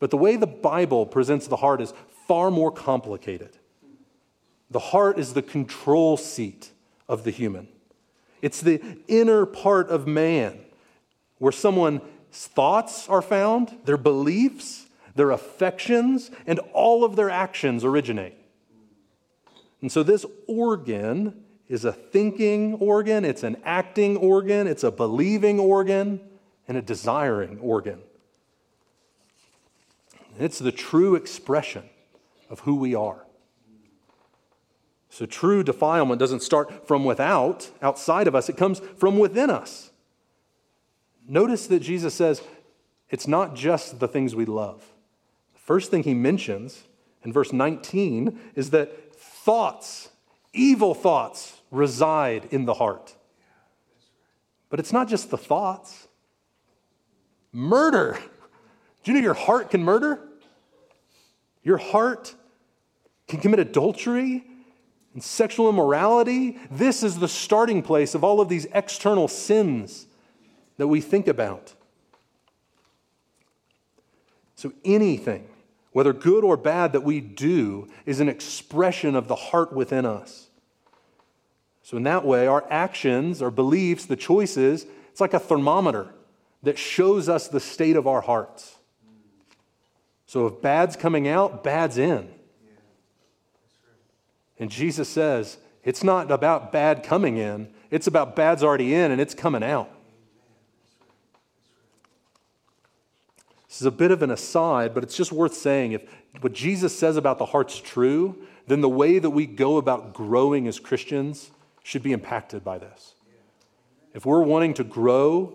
But 0.00 0.10
the 0.10 0.16
way 0.16 0.34
the 0.34 0.48
Bible 0.48 1.06
presents 1.06 1.46
the 1.46 1.58
heart 1.58 1.80
is 1.80 1.94
far 2.26 2.50
more 2.50 2.72
complicated. 2.72 3.56
The 4.68 4.80
heart 4.80 5.16
is 5.16 5.32
the 5.32 5.42
control 5.42 6.16
seat 6.16 6.72
of 7.08 7.22
the 7.22 7.30
human, 7.30 7.68
it's 8.42 8.60
the 8.60 8.82
inner 9.06 9.46
part 9.46 9.90
of 9.90 10.08
man 10.08 10.58
where 11.38 11.52
someone's 11.52 12.02
thoughts 12.32 13.08
are 13.08 13.22
found, 13.22 13.78
their 13.84 13.96
beliefs, 13.96 14.86
their 15.14 15.30
affections, 15.30 16.32
and 16.48 16.58
all 16.72 17.04
of 17.04 17.14
their 17.14 17.30
actions 17.30 17.84
originate. 17.84 18.34
And 19.82 19.92
so 19.92 20.02
this 20.02 20.26
organ 20.48 21.44
is 21.68 21.84
a 21.84 21.92
thinking 21.92 22.74
organ, 22.74 23.24
it's 23.24 23.44
an 23.44 23.56
acting 23.64 24.16
organ, 24.16 24.66
it's 24.66 24.82
a 24.82 24.90
believing 24.90 25.60
organ, 25.60 26.18
and 26.68 26.76
a 26.76 26.82
desiring 26.82 27.58
organ. 27.60 28.00
It's 30.38 30.58
the 30.58 30.70
true 30.70 31.16
expression 31.16 31.84
of 32.48 32.60
who 32.60 32.76
we 32.76 32.94
are. 32.94 33.24
So, 35.10 35.26
true 35.26 35.64
defilement 35.64 36.20
doesn't 36.20 36.42
start 36.42 36.86
from 36.86 37.04
without, 37.04 37.70
outside 37.80 38.28
of 38.28 38.34
us, 38.34 38.48
it 38.48 38.56
comes 38.56 38.80
from 38.98 39.18
within 39.18 39.50
us. 39.50 39.90
Notice 41.26 41.66
that 41.68 41.80
Jesus 41.80 42.14
says 42.14 42.42
it's 43.10 43.26
not 43.26 43.54
just 43.54 44.00
the 44.00 44.08
things 44.08 44.34
we 44.34 44.44
love. 44.44 44.84
The 45.54 45.60
First 45.60 45.90
thing 45.90 46.02
he 46.02 46.14
mentions 46.14 46.84
in 47.24 47.32
verse 47.32 47.52
19 47.52 48.38
is 48.54 48.70
that 48.70 49.14
thoughts, 49.14 50.10
evil 50.52 50.94
thoughts, 50.94 51.60
reside 51.70 52.48
in 52.50 52.64
the 52.64 52.74
heart. 52.74 53.14
But 54.70 54.80
it's 54.80 54.92
not 54.92 55.08
just 55.08 55.30
the 55.30 55.38
thoughts. 55.38 56.07
Murder. 57.58 58.16
Do 59.02 59.10
you 59.10 59.18
know 59.18 59.24
your 59.24 59.34
heart 59.34 59.72
can 59.72 59.82
murder? 59.82 60.20
Your 61.64 61.78
heart 61.78 62.36
can 63.26 63.40
commit 63.40 63.58
adultery 63.58 64.44
and 65.12 65.20
sexual 65.20 65.68
immorality. 65.68 66.56
This 66.70 67.02
is 67.02 67.18
the 67.18 67.26
starting 67.26 67.82
place 67.82 68.14
of 68.14 68.22
all 68.22 68.40
of 68.40 68.48
these 68.48 68.68
external 68.72 69.26
sins 69.26 70.06
that 70.76 70.86
we 70.86 71.00
think 71.00 71.26
about. 71.26 71.74
So 74.54 74.72
anything 74.84 75.48
whether 75.90 76.12
good 76.12 76.44
or 76.44 76.56
bad, 76.56 76.92
that 76.92 77.02
we 77.02 77.20
do 77.20 77.88
is 78.06 78.20
an 78.20 78.28
expression 78.28 79.16
of 79.16 79.26
the 79.26 79.34
heart 79.34 79.72
within 79.72 80.06
us. 80.06 80.46
So, 81.82 81.96
in 81.96 82.04
that 82.04 82.24
way, 82.24 82.46
our 82.46 82.64
actions, 82.70 83.42
our 83.42 83.50
beliefs, 83.50 84.06
the 84.06 84.14
choices, 84.14 84.86
it's 85.10 85.20
like 85.20 85.34
a 85.34 85.40
thermometer 85.40 86.14
that 86.62 86.78
shows 86.78 87.28
us 87.28 87.48
the 87.48 87.60
state 87.60 87.96
of 87.96 88.06
our 88.06 88.20
hearts. 88.20 88.76
So, 90.26 90.46
if 90.46 90.60
bad's 90.60 90.96
coming 90.96 91.26
out, 91.26 91.64
bad's 91.64 91.96
in. 91.96 92.28
And 94.58 94.70
Jesus 94.70 95.08
says, 95.08 95.58
it's 95.84 96.02
not 96.02 96.30
about 96.30 96.72
bad 96.72 97.02
coming 97.02 97.36
in, 97.36 97.68
it's 97.90 98.06
about 98.06 98.36
bad's 98.36 98.62
already 98.62 98.94
in 98.94 99.10
and 99.10 99.20
it's 99.20 99.34
coming 99.34 99.62
out. 99.62 99.88
This 103.68 103.80
is 103.80 103.86
a 103.86 103.90
bit 103.90 104.10
of 104.10 104.22
an 104.22 104.30
aside, 104.30 104.94
but 104.94 105.02
it's 105.02 105.16
just 105.16 105.30
worth 105.30 105.54
saying 105.54 105.92
if 105.92 106.02
what 106.40 106.52
Jesus 106.52 106.96
says 106.98 107.16
about 107.16 107.38
the 107.38 107.46
heart's 107.46 107.78
true, 107.78 108.36
then 108.66 108.80
the 108.80 108.88
way 108.88 109.18
that 109.18 109.30
we 109.30 109.46
go 109.46 109.76
about 109.76 110.12
growing 110.12 110.66
as 110.66 110.78
Christians 110.78 111.50
should 111.82 112.02
be 112.02 112.12
impacted 112.12 112.64
by 112.64 112.78
this. 112.78 113.14
If 114.14 114.26
we're 114.26 114.42
wanting 114.42 114.74
to 114.74 114.84
grow 114.84 115.54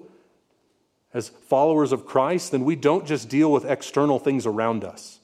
as 1.14 1.30
followers 1.30 1.92
of 1.92 2.06
Christ, 2.06 2.52
then 2.52 2.66
we 2.66 2.76
don't 2.76 3.06
just 3.06 3.30
deal 3.30 3.52
with 3.52 3.66
external 3.66 4.20
things 4.20 4.46
around 4.46 4.84
us. 4.84 5.20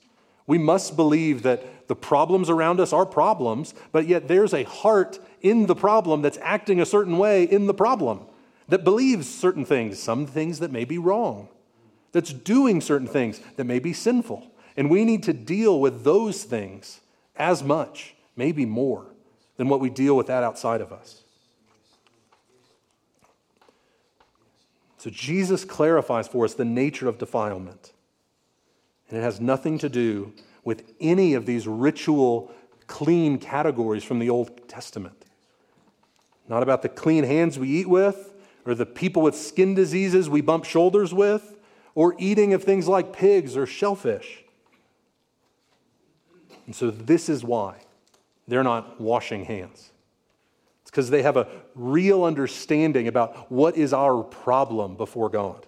We 0.45 0.57
must 0.57 0.95
believe 0.95 1.43
that 1.43 1.87
the 1.87 1.95
problems 1.95 2.49
around 2.49 2.79
us 2.79 2.93
are 2.93 3.05
problems, 3.05 3.73
but 3.91 4.07
yet 4.07 4.27
there's 4.27 4.53
a 4.53 4.63
heart 4.63 5.19
in 5.41 5.67
the 5.67 5.75
problem 5.75 6.21
that's 6.21 6.39
acting 6.41 6.79
a 6.79 6.85
certain 6.85 7.17
way 7.17 7.43
in 7.43 7.67
the 7.67 7.73
problem, 7.73 8.21
that 8.67 8.83
believes 8.83 9.27
certain 9.27 9.65
things, 9.65 9.99
some 9.99 10.25
things 10.25 10.59
that 10.59 10.71
may 10.71 10.85
be 10.85 10.97
wrong, 10.97 11.49
that's 12.11 12.33
doing 12.33 12.81
certain 12.81 13.07
things 13.07 13.41
that 13.55 13.65
may 13.65 13.79
be 13.79 13.93
sinful. 13.93 14.51
And 14.77 14.89
we 14.89 15.05
need 15.05 15.23
to 15.23 15.33
deal 15.33 15.79
with 15.79 16.03
those 16.03 16.43
things 16.43 17.01
as 17.35 17.63
much, 17.63 18.15
maybe 18.35 18.65
more, 18.65 19.05
than 19.57 19.69
what 19.69 19.79
we 19.79 19.89
deal 19.89 20.15
with 20.15 20.27
that 20.27 20.43
outside 20.43 20.81
of 20.81 20.91
us. 20.91 21.23
So 24.99 25.09
Jesus 25.09 25.63
clarifies 25.63 26.27
for 26.27 26.43
us 26.43 26.53
the 26.53 26.65
nature 26.65 27.07
of 27.07 27.17
defilement. 27.17 27.93
And 29.07 29.17
it 29.17 29.21
has 29.21 29.39
nothing 29.39 29.77
to 29.79 29.87
do 29.87 30.33
with 30.65 30.91
any 30.99 31.35
of 31.35 31.45
these 31.45 31.67
ritual 31.67 32.51
clean 32.85 33.37
categories 33.37 34.03
from 34.03 34.19
the 34.19 34.29
Old 34.29 34.67
Testament. 34.67 35.23
Not 36.49 36.63
about 36.63 36.81
the 36.81 36.89
clean 36.89 37.23
hands 37.23 37.57
we 37.57 37.69
eat 37.69 37.87
with, 37.87 38.33
or 38.65 38.75
the 38.75 38.85
people 38.85 39.21
with 39.21 39.35
skin 39.35 39.73
diseases 39.73 40.29
we 40.29 40.41
bump 40.41 40.65
shoulders 40.65 41.13
with, 41.13 41.57
or 41.95 42.13
eating 42.17 42.53
of 42.53 42.65
things 42.65 42.85
like 42.85 43.13
pigs 43.13 43.55
or 43.55 43.65
shellfish. 43.65 44.43
And 46.65 46.75
so, 46.75 46.91
this 46.91 47.29
is 47.29 47.41
why 47.41 47.77
they're 48.49 48.63
not 48.63 48.99
washing 48.99 49.45
hands. 49.45 49.91
It's 50.89 50.91
because 50.91 51.11
they 51.11 51.21
have 51.21 51.37
a 51.37 51.47
real 51.75 52.23
understanding 52.23 53.07
about 53.07 53.51
what 53.51 53.77
is 53.77 53.93
our 53.93 54.23
problem 54.23 54.95
before 54.95 55.29
God 55.29 55.67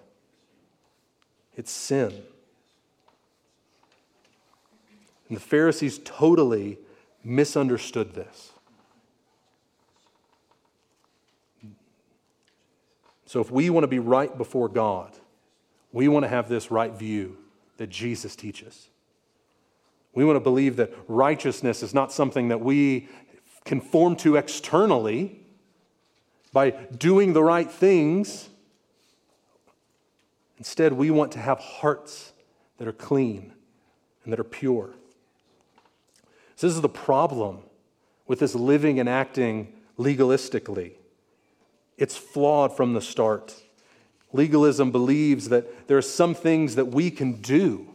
it's 1.56 1.70
sin. 1.70 2.10
And 5.28 5.36
the 5.36 5.40
Pharisees 5.40 6.00
totally 6.04 6.76
misunderstood 7.22 8.14
this. 8.14 8.50
So, 13.26 13.40
if 13.40 13.48
we 13.48 13.70
want 13.70 13.84
to 13.84 13.88
be 13.88 14.00
right 14.00 14.36
before 14.36 14.68
God, 14.68 15.12
we 15.92 16.08
want 16.08 16.24
to 16.24 16.28
have 16.28 16.48
this 16.48 16.72
right 16.72 16.92
view 16.92 17.36
that 17.76 17.90
Jesus 17.90 18.34
teaches. 18.34 18.88
We 20.14 20.24
want 20.24 20.34
to 20.34 20.40
believe 20.40 20.74
that 20.76 20.92
righteousness 21.06 21.84
is 21.84 21.94
not 21.94 22.10
something 22.10 22.48
that 22.48 22.60
we 22.60 23.08
conform 23.64 24.16
to 24.16 24.36
externally 24.36 25.40
by 26.52 26.70
doing 26.70 27.32
the 27.32 27.42
right 27.42 27.70
things. 27.70 28.48
Instead, 30.58 30.92
we 30.92 31.10
want 31.10 31.32
to 31.32 31.38
have 31.38 31.58
hearts 31.58 32.32
that 32.78 32.86
are 32.86 32.92
clean 32.92 33.52
and 34.24 34.32
that 34.32 34.40
are 34.40 34.44
pure. 34.44 34.90
So, 36.56 36.66
this 36.66 36.76
is 36.76 36.82
the 36.82 36.88
problem 36.88 37.62
with 38.26 38.38
this 38.38 38.54
living 38.54 39.00
and 39.00 39.08
acting 39.08 39.72
legalistically. 39.98 40.92
It's 41.98 42.16
flawed 42.16 42.76
from 42.76 42.94
the 42.94 43.00
start. 43.00 43.62
Legalism 44.32 44.90
believes 44.90 45.48
that 45.50 45.88
there 45.88 45.98
are 45.98 46.02
some 46.02 46.34
things 46.34 46.74
that 46.76 46.86
we 46.86 47.10
can 47.10 47.40
do 47.40 47.88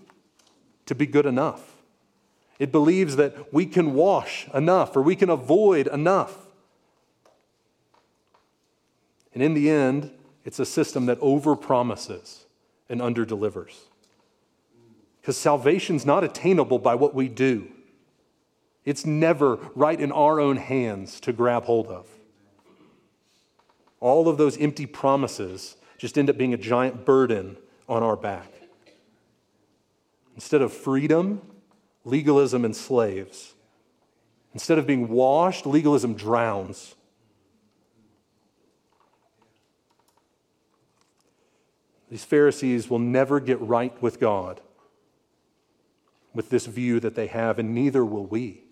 to 0.86 0.96
be 0.96 1.06
good 1.06 1.26
enough. 1.26 1.77
It 2.60 2.72
believes 2.72 3.16
that 3.18 3.54
we 3.54 3.66
can 3.66 3.94
wash 3.94 4.48
enough 4.54 4.96
or 4.96 5.02
we 5.02 5.16
can 5.16 5.30
avoid 5.30 5.88
enough. 5.88 6.48
And 9.34 9.44
in 9.44 9.54
the 9.54 9.70
end, 9.70 10.12
it's 10.44 10.60
a 10.60 10.66
system 10.66 11.06
that 11.06 11.20
overpromises 11.20 12.46
and 12.90 13.02
underdelivers. 13.02 13.76
Because 15.22 15.38
salvation's 15.38 16.06
not 16.06 16.24
attainable 16.24 16.80
by 16.80 16.96
what 16.96 17.14
we 17.14 17.28
do. 17.28 17.68
It's 18.86 19.06
never 19.06 19.60
right 19.76 20.00
in 20.00 20.12
our 20.12 20.40
own 20.40 20.56
hands 20.56 21.20
to 21.22 21.34
grab 21.34 21.66
hold 21.66 21.88
of. 21.88 22.08
All 24.00 24.30
of 24.30 24.38
those 24.38 24.58
empty 24.58 24.86
promises 24.86 25.76
just 25.98 26.18
end 26.18 26.30
up 26.30 26.38
being 26.38 26.54
a 26.54 26.58
giant 26.58 27.06
burden 27.06 27.58
on 27.90 28.04
our 28.04 28.16
back. 28.16 28.52
Instead 30.36 30.62
of 30.62 30.72
freedom, 30.72 31.42
legalism 32.08 32.64
enslaves. 32.66 33.54
Instead 34.54 34.78
of 34.78 34.88
being 34.88 35.10
washed, 35.10 35.66
legalism 35.66 36.14
drowns. 36.14 36.96
These 42.10 42.24
Pharisees 42.24 42.90
will 42.90 43.00
never 43.00 43.40
get 43.40 43.60
right 43.60 44.02
with 44.02 44.20
God 44.20 44.62
with 46.34 46.50
this 46.50 46.66
view 46.66 47.00
that 47.00 47.16
they 47.16 47.28
have, 47.28 47.60
and 47.60 47.74
neither 47.74 48.06
will 48.06 48.26
we. 48.26 48.64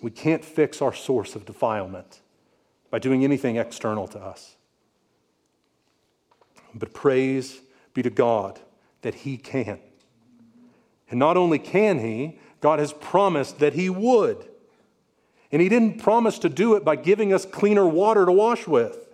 We 0.00 0.10
can't 0.10 0.44
fix 0.44 0.80
our 0.80 0.92
source 0.92 1.34
of 1.34 1.44
defilement 1.44 2.20
by 2.90 2.98
doing 2.98 3.24
anything 3.24 3.56
external 3.56 4.06
to 4.08 4.20
us. 4.20 4.56
But 6.74 6.92
praise 6.92 7.60
be 7.92 8.02
to 8.02 8.10
God 8.10 8.60
that 9.02 9.14
He 9.14 9.36
can. 9.36 9.80
And 11.14 11.20
not 11.20 11.36
only 11.36 11.60
can 11.60 12.00
He, 12.00 12.40
God 12.60 12.80
has 12.80 12.92
promised 12.92 13.60
that 13.60 13.74
He 13.74 13.88
would. 13.88 14.48
And 15.52 15.62
He 15.62 15.68
didn't 15.68 16.02
promise 16.02 16.40
to 16.40 16.48
do 16.48 16.74
it 16.74 16.84
by 16.84 16.96
giving 16.96 17.32
us 17.32 17.46
cleaner 17.46 17.86
water 17.86 18.26
to 18.26 18.32
wash 18.32 18.66
with 18.66 19.08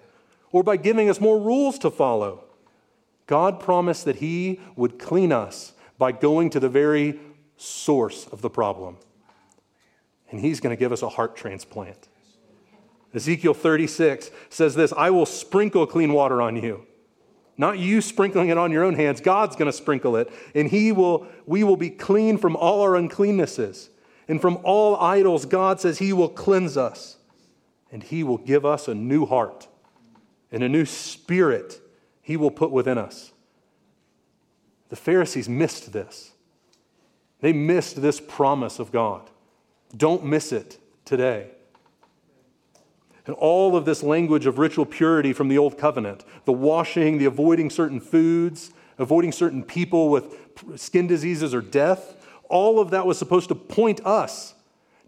or 0.50 0.62
by 0.62 0.78
giving 0.78 1.10
us 1.10 1.20
more 1.20 1.38
rules 1.38 1.78
to 1.80 1.90
follow. 1.90 2.44
God 3.26 3.60
promised 3.60 4.06
that 4.06 4.16
He 4.16 4.60
would 4.76 4.98
clean 4.98 5.30
us 5.30 5.74
by 5.98 6.10
going 6.10 6.48
to 6.48 6.58
the 6.58 6.70
very 6.70 7.20
source 7.58 8.26
of 8.28 8.40
the 8.40 8.48
problem. 8.48 8.96
And 10.30 10.40
He's 10.40 10.58
going 10.58 10.74
to 10.74 10.80
give 10.80 10.92
us 10.92 11.02
a 11.02 11.08
heart 11.10 11.36
transplant. 11.36 12.08
Ezekiel 13.12 13.52
36 13.52 14.30
says 14.48 14.74
this 14.74 14.94
I 14.96 15.10
will 15.10 15.26
sprinkle 15.26 15.86
clean 15.86 16.14
water 16.14 16.40
on 16.40 16.56
you 16.56 16.86
not 17.60 17.78
you 17.78 18.00
sprinkling 18.00 18.48
it 18.48 18.56
on 18.56 18.72
your 18.72 18.82
own 18.82 18.94
hands. 18.94 19.20
God's 19.20 19.54
going 19.54 19.70
to 19.70 19.76
sprinkle 19.76 20.16
it, 20.16 20.32
and 20.54 20.68
he 20.68 20.92
will, 20.92 21.26
we 21.44 21.62
will 21.62 21.76
be 21.76 21.90
clean 21.90 22.38
from 22.38 22.56
all 22.56 22.80
our 22.80 22.92
uncleannesses. 22.92 23.90
And 24.28 24.40
from 24.40 24.60
all 24.62 24.96
idols, 24.96 25.44
God 25.44 25.80
says 25.80 25.98
He 25.98 26.12
will 26.12 26.28
cleanse 26.28 26.76
us, 26.76 27.16
and 27.90 28.00
He 28.00 28.22
will 28.22 28.38
give 28.38 28.64
us 28.64 28.86
a 28.86 28.94
new 28.94 29.26
heart 29.26 29.66
and 30.52 30.62
a 30.62 30.68
new 30.68 30.84
spirit 30.84 31.80
He 32.22 32.36
will 32.36 32.52
put 32.52 32.70
within 32.70 32.96
us. 32.96 33.32
The 34.88 34.94
Pharisees 34.94 35.48
missed 35.48 35.92
this. 35.92 36.30
They 37.40 37.52
missed 37.52 38.00
this 38.00 38.20
promise 38.20 38.78
of 38.78 38.92
God. 38.92 39.28
Don't 39.96 40.24
miss 40.24 40.52
it 40.52 40.78
today. 41.04 41.50
And 43.30 43.36
all 43.38 43.76
of 43.76 43.84
this 43.84 44.02
language 44.02 44.44
of 44.46 44.58
ritual 44.58 44.84
purity 44.84 45.32
from 45.32 45.46
the 45.46 45.56
Old 45.56 45.78
Covenant 45.78 46.24
the 46.46 46.52
washing, 46.52 47.18
the 47.18 47.26
avoiding 47.26 47.70
certain 47.70 48.00
foods, 48.00 48.72
avoiding 48.98 49.30
certain 49.30 49.62
people 49.62 50.08
with 50.08 50.36
skin 50.74 51.06
diseases 51.06 51.54
or 51.54 51.60
death 51.60 52.16
all 52.48 52.80
of 52.80 52.90
that 52.90 53.06
was 53.06 53.16
supposed 53.16 53.48
to 53.48 53.54
point 53.54 54.04
us 54.04 54.54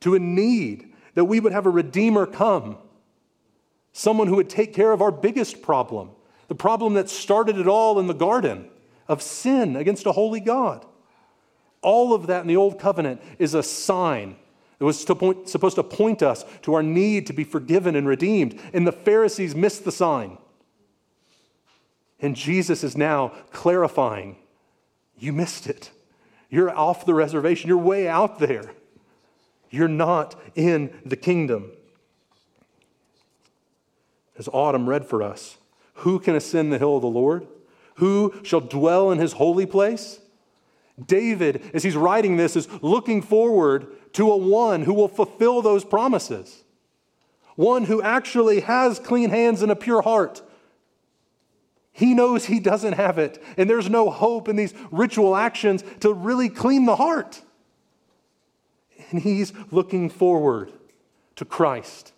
to 0.00 0.14
a 0.14 0.18
need 0.18 0.94
that 1.14 1.24
we 1.24 1.40
would 1.40 1.52
have 1.52 1.66
a 1.66 1.70
Redeemer 1.70 2.24
come, 2.24 2.78
someone 3.92 4.28
who 4.28 4.36
would 4.36 4.48
take 4.48 4.72
care 4.72 4.92
of 4.92 5.02
our 5.02 5.10
biggest 5.10 5.60
problem, 5.60 6.10
the 6.46 6.54
problem 6.54 6.94
that 6.94 7.10
started 7.10 7.58
it 7.58 7.66
all 7.66 7.98
in 7.98 8.06
the 8.06 8.14
garden 8.14 8.70
of 9.08 9.20
sin 9.20 9.74
against 9.74 10.06
a 10.06 10.12
holy 10.12 10.38
God. 10.38 10.86
All 11.82 12.14
of 12.14 12.28
that 12.28 12.42
in 12.42 12.46
the 12.46 12.56
Old 12.56 12.78
Covenant 12.78 13.20
is 13.40 13.54
a 13.54 13.62
sign 13.64 14.36
it 14.82 14.84
was 14.84 14.98
supposed 14.98 15.76
to 15.76 15.84
point 15.84 16.24
us 16.24 16.44
to 16.62 16.74
our 16.74 16.82
need 16.82 17.28
to 17.28 17.32
be 17.32 17.44
forgiven 17.44 17.94
and 17.94 18.08
redeemed. 18.08 18.60
And 18.72 18.84
the 18.84 18.90
Pharisees 18.90 19.54
missed 19.54 19.84
the 19.84 19.92
sign. 19.92 20.38
And 22.18 22.34
Jesus 22.34 22.82
is 22.82 22.96
now 22.96 23.28
clarifying 23.52 24.38
you 25.16 25.32
missed 25.32 25.68
it. 25.68 25.92
You're 26.50 26.76
off 26.76 27.06
the 27.06 27.14
reservation, 27.14 27.68
you're 27.68 27.78
way 27.78 28.08
out 28.08 28.40
there. 28.40 28.72
You're 29.70 29.86
not 29.86 30.34
in 30.56 30.92
the 31.06 31.14
kingdom. 31.14 31.70
As 34.36 34.48
Autumn 34.52 34.88
read 34.88 35.06
for 35.06 35.22
us, 35.22 35.58
who 35.94 36.18
can 36.18 36.34
ascend 36.34 36.72
the 36.72 36.78
hill 36.78 36.96
of 36.96 37.02
the 37.02 37.08
Lord? 37.08 37.46
Who 37.96 38.34
shall 38.42 38.60
dwell 38.60 39.12
in 39.12 39.18
his 39.18 39.34
holy 39.34 39.64
place? 39.64 40.18
David, 41.06 41.70
as 41.74 41.82
he's 41.82 41.96
writing 41.96 42.36
this, 42.36 42.56
is 42.56 42.68
looking 42.82 43.22
forward 43.22 43.86
to 44.14 44.30
a 44.30 44.36
one 44.36 44.82
who 44.82 44.94
will 44.94 45.08
fulfill 45.08 45.62
those 45.62 45.84
promises, 45.84 46.64
one 47.56 47.84
who 47.84 48.02
actually 48.02 48.60
has 48.60 48.98
clean 48.98 49.30
hands 49.30 49.62
and 49.62 49.72
a 49.72 49.76
pure 49.76 50.02
heart, 50.02 50.42
He 51.92 52.14
knows 52.14 52.46
he 52.46 52.58
doesn't 52.58 52.94
have 52.94 53.18
it, 53.18 53.42
and 53.58 53.68
there's 53.68 53.90
no 53.90 54.08
hope 54.10 54.48
in 54.48 54.56
these 54.56 54.72
ritual 54.90 55.36
actions 55.36 55.84
to 56.00 56.12
really 56.12 56.48
clean 56.48 56.86
the 56.86 56.96
heart. 56.96 57.42
And 59.10 59.20
he's 59.20 59.52
looking 59.70 60.08
forward 60.08 60.72
to 61.36 61.44
Christ. 61.44 62.12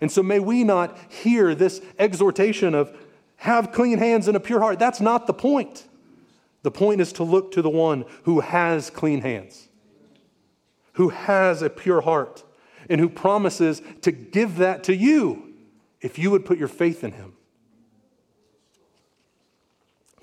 And 0.00 0.10
so 0.10 0.22
may 0.22 0.40
we 0.40 0.64
not 0.64 0.96
hear 1.10 1.54
this 1.54 1.82
exhortation 1.98 2.74
of 2.74 2.96
have 3.36 3.72
clean 3.72 3.98
hands 3.98 4.28
and 4.28 4.36
a 4.36 4.40
pure 4.40 4.60
heart. 4.60 4.78
That's 4.78 5.00
not 5.00 5.26
the 5.26 5.34
point. 5.34 5.86
The 6.62 6.70
point 6.70 7.00
is 7.00 7.12
to 7.14 7.24
look 7.24 7.52
to 7.52 7.62
the 7.62 7.70
one 7.70 8.04
who 8.24 8.40
has 8.40 8.90
clean 8.90 9.20
hands, 9.20 9.68
who 10.94 11.10
has 11.10 11.62
a 11.62 11.70
pure 11.70 12.00
heart, 12.00 12.44
and 12.88 13.00
who 13.00 13.08
promises 13.08 13.82
to 14.02 14.10
give 14.10 14.56
that 14.56 14.82
to 14.84 14.94
you 14.94 15.54
if 16.00 16.18
you 16.18 16.30
would 16.30 16.44
put 16.44 16.58
your 16.58 16.68
faith 16.68 17.04
in 17.04 17.12
him. 17.12 17.34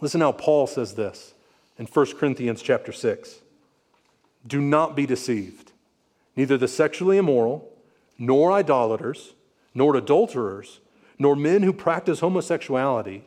Listen 0.01 0.21
how 0.21 0.33
Paul 0.33 0.67
says 0.67 0.95
this 0.95 1.33
in 1.77 1.85
1 1.85 2.05
Corinthians 2.17 2.61
chapter 2.61 2.91
6. 2.91 3.39
Do 4.45 4.61
not 4.61 4.95
be 4.95 5.05
deceived. 5.05 5.71
Neither 6.35 6.57
the 6.57 6.67
sexually 6.67 7.17
immoral, 7.17 7.71
nor 8.17 8.51
idolaters, 8.51 9.33
nor 9.73 9.95
adulterers, 9.95 10.79
nor 11.17 11.35
men 11.35 11.63
who 11.63 11.73
practice 11.73 12.19
homosexuality, 12.19 13.25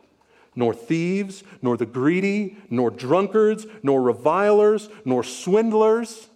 nor 0.59 0.73
thieves, 0.73 1.41
nor 1.61 1.77
the 1.77 1.85
greedy, 1.85 2.57
nor 2.69 2.91
drunkards, 2.91 3.65
nor 3.81 4.01
revilers, 4.01 4.89
nor 5.05 5.23
swindlers 5.23 6.27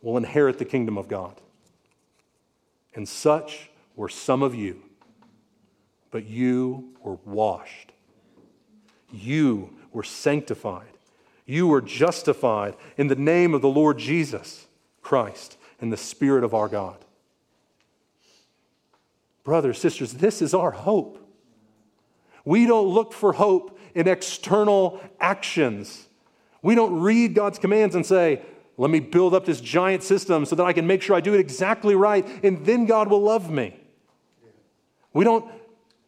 will 0.00 0.16
inherit 0.16 0.58
the 0.58 0.64
kingdom 0.64 0.96
of 0.96 1.08
God. 1.08 1.38
And 2.94 3.06
such 3.06 3.68
were 3.96 4.08
some 4.08 4.42
of 4.42 4.54
you, 4.54 4.80
but 6.10 6.24
you 6.24 6.94
were 7.02 7.18
washed. 7.26 7.92
You 9.12 9.76
were 9.92 10.02
sanctified. 10.02 10.88
You 11.44 11.66
were 11.66 11.82
justified 11.82 12.76
in 12.96 13.08
the 13.08 13.14
name 13.14 13.52
of 13.52 13.60
the 13.60 13.68
Lord 13.68 13.98
Jesus 13.98 14.66
Christ 15.02 15.58
and 15.82 15.92
the 15.92 15.98
Spirit 15.98 16.44
of 16.44 16.54
our 16.54 16.68
God. 16.68 16.96
Brothers, 19.44 19.78
sisters, 19.78 20.14
this 20.14 20.40
is 20.40 20.54
our 20.54 20.70
hope. 20.70 21.23
We 22.44 22.66
don't 22.66 22.88
look 22.88 23.12
for 23.12 23.32
hope 23.32 23.78
in 23.94 24.08
external 24.08 25.00
actions. 25.20 26.08
We 26.62 26.74
don't 26.74 27.00
read 27.00 27.34
God's 27.34 27.58
commands 27.58 27.94
and 27.94 28.04
say, 28.04 28.42
let 28.76 28.90
me 28.90 29.00
build 29.00 29.34
up 29.34 29.44
this 29.44 29.60
giant 29.60 30.02
system 30.02 30.44
so 30.44 30.56
that 30.56 30.64
I 30.64 30.72
can 30.72 30.86
make 30.86 31.00
sure 31.00 31.14
I 31.14 31.20
do 31.20 31.34
it 31.34 31.40
exactly 31.40 31.94
right, 31.94 32.26
and 32.42 32.66
then 32.66 32.86
God 32.86 33.08
will 33.08 33.22
love 33.22 33.50
me. 33.50 33.78
We 35.12 35.24
don't 35.24 35.50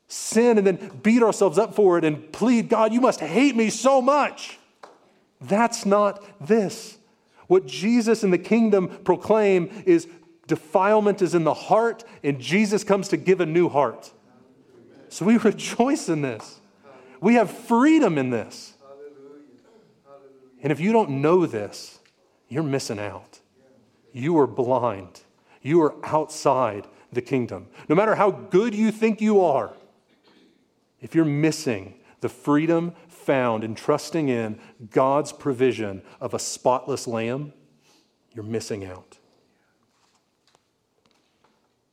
sin 0.08 0.58
and 0.58 0.66
then 0.66 1.00
beat 1.02 1.22
ourselves 1.22 1.58
up 1.58 1.74
for 1.74 1.96
it 1.98 2.04
and 2.04 2.32
plead, 2.32 2.68
God, 2.68 2.92
you 2.92 3.00
must 3.00 3.20
hate 3.20 3.54
me 3.54 3.70
so 3.70 4.02
much. 4.02 4.58
That's 5.40 5.86
not 5.86 6.24
this. 6.44 6.98
What 7.46 7.66
Jesus 7.66 8.24
and 8.24 8.32
the 8.32 8.38
kingdom 8.38 8.88
proclaim 9.04 9.84
is 9.86 10.08
defilement 10.48 11.22
is 11.22 11.34
in 11.34 11.44
the 11.44 11.54
heart, 11.54 12.04
and 12.24 12.40
Jesus 12.40 12.82
comes 12.82 13.08
to 13.08 13.16
give 13.16 13.40
a 13.40 13.46
new 13.46 13.68
heart. 13.68 14.12
So 15.16 15.24
we 15.24 15.38
rejoice 15.38 16.10
in 16.10 16.20
this. 16.20 16.60
We 17.22 17.36
have 17.36 17.50
freedom 17.50 18.18
in 18.18 18.28
this. 18.28 18.74
And 20.62 20.70
if 20.70 20.78
you 20.78 20.92
don't 20.92 21.22
know 21.22 21.46
this, 21.46 22.00
you're 22.50 22.62
missing 22.62 22.98
out. 22.98 23.40
You 24.12 24.36
are 24.38 24.46
blind. 24.46 25.22
You 25.62 25.80
are 25.80 25.94
outside 26.04 26.86
the 27.10 27.22
kingdom. 27.22 27.68
No 27.88 27.94
matter 27.94 28.14
how 28.14 28.30
good 28.30 28.74
you 28.74 28.92
think 28.92 29.22
you 29.22 29.40
are, 29.40 29.72
if 31.00 31.14
you're 31.14 31.24
missing 31.24 31.94
the 32.20 32.28
freedom 32.28 32.92
found 33.08 33.64
in 33.64 33.74
trusting 33.74 34.28
in 34.28 34.60
God's 34.90 35.32
provision 35.32 36.02
of 36.20 36.34
a 36.34 36.38
spotless 36.38 37.06
lamb, 37.06 37.54
you're 38.34 38.44
missing 38.44 38.84
out. 38.84 39.16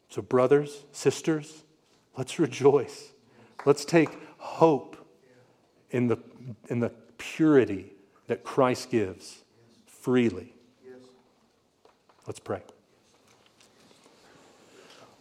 So, 0.10 0.22
brothers, 0.22 0.84
sisters, 0.92 1.64
let's 2.18 2.38
rejoice. 2.38 3.13
Let's 3.66 3.86
take 3.86 4.10
hope 4.38 4.98
in 5.92 6.08
the, 6.08 6.18
in 6.70 6.80
the 6.80 6.92
purity 7.18 7.94
that 8.28 8.44
Christ 8.44 8.90
gives 8.90 9.44
freely. 9.86 10.54
Let's 12.26 12.40
pray. 12.40 12.62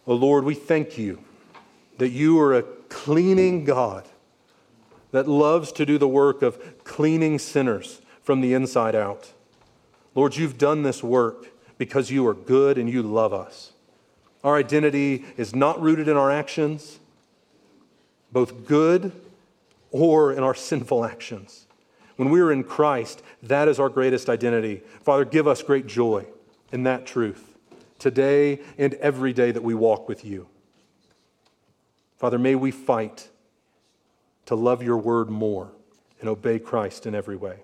Oh 0.07 0.15
Lord, 0.15 0.43
we 0.43 0.53
thank 0.53 0.97
you 0.97 1.23
that 1.97 2.09
you 2.09 2.39
are 2.39 2.57
a 2.57 2.63
cleaning 2.63 3.65
God 3.65 4.07
that 5.11 5.27
loves 5.27 5.71
to 5.73 5.85
do 5.85 5.97
the 5.97 6.07
work 6.07 6.41
of 6.41 6.83
cleaning 6.83 7.39
sinners 7.39 8.01
from 8.21 8.41
the 8.41 8.53
inside 8.53 8.95
out. 8.95 9.31
Lord, 10.15 10.35
you've 10.35 10.57
done 10.57 10.83
this 10.83 11.03
work 11.03 11.47
because 11.77 12.09
you 12.11 12.25
are 12.27 12.33
good 12.33 12.77
and 12.77 12.89
you 12.89 13.03
love 13.03 13.33
us. 13.33 13.73
Our 14.43 14.57
identity 14.57 15.25
is 15.37 15.55
not 15.55 15.81
rooted 15.81 16.07
in 16.07 16.17
our 16.17 16.31
actions, 16.31 16.99
both 18.33 18.65
good 18.65 19.13
or 19.91 20.33
in 20.33 20.43
our 20.43 20.55
sinful 20.69 21.05
actions. 21.05 21.67
When 22.17 22.29
we 22.29 22.41
are 22.41 22.51
in 22.51 22.63
Christ, 22.63 23.23
that 23.41 23.67
is 23.67 23.79
our 23.79 23.89
greatest 23.89 24.29
identity. 24.29 24.81
Father, 25.01 25.25
give 25.25 25.47
us 25.47 25.63
great 25.63 25.87
joy 25.87 26.25
in 26.71 26.83
that 26.83 27.05
truth 27.05 27.55
today 27.97 28.59
and 28.77 28.93
every 28.95 29.33
day 29.33 29.51
that 29.51 29.63
we 29.63 29.73
walk 29.73 30.09
with 30.09 30.25
you. 30.25 30.47
Father, 32.17 32.37
may 32.37 32.55
we 32.55 32.71
fight 32.71 33.29
to 34.45 34.55
love 34.55 34.83
your 34.83 34.97
word 34.97 35.29
more 35.29 35.71
and 36.19 36.29
obey 36.29 36.59
Christ 36.59 37.05
in 37.05 37.15
every 37.15 37.35
way. 37.35 37.57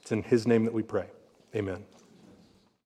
It's 0.00 0.12
in 0.12 0.22
his 0.22 0.46
name 0.46 0.64
that 0.64 0.74
we 0.74 0.82
pray. 0.82 1.06
Amen. 1.54 1.84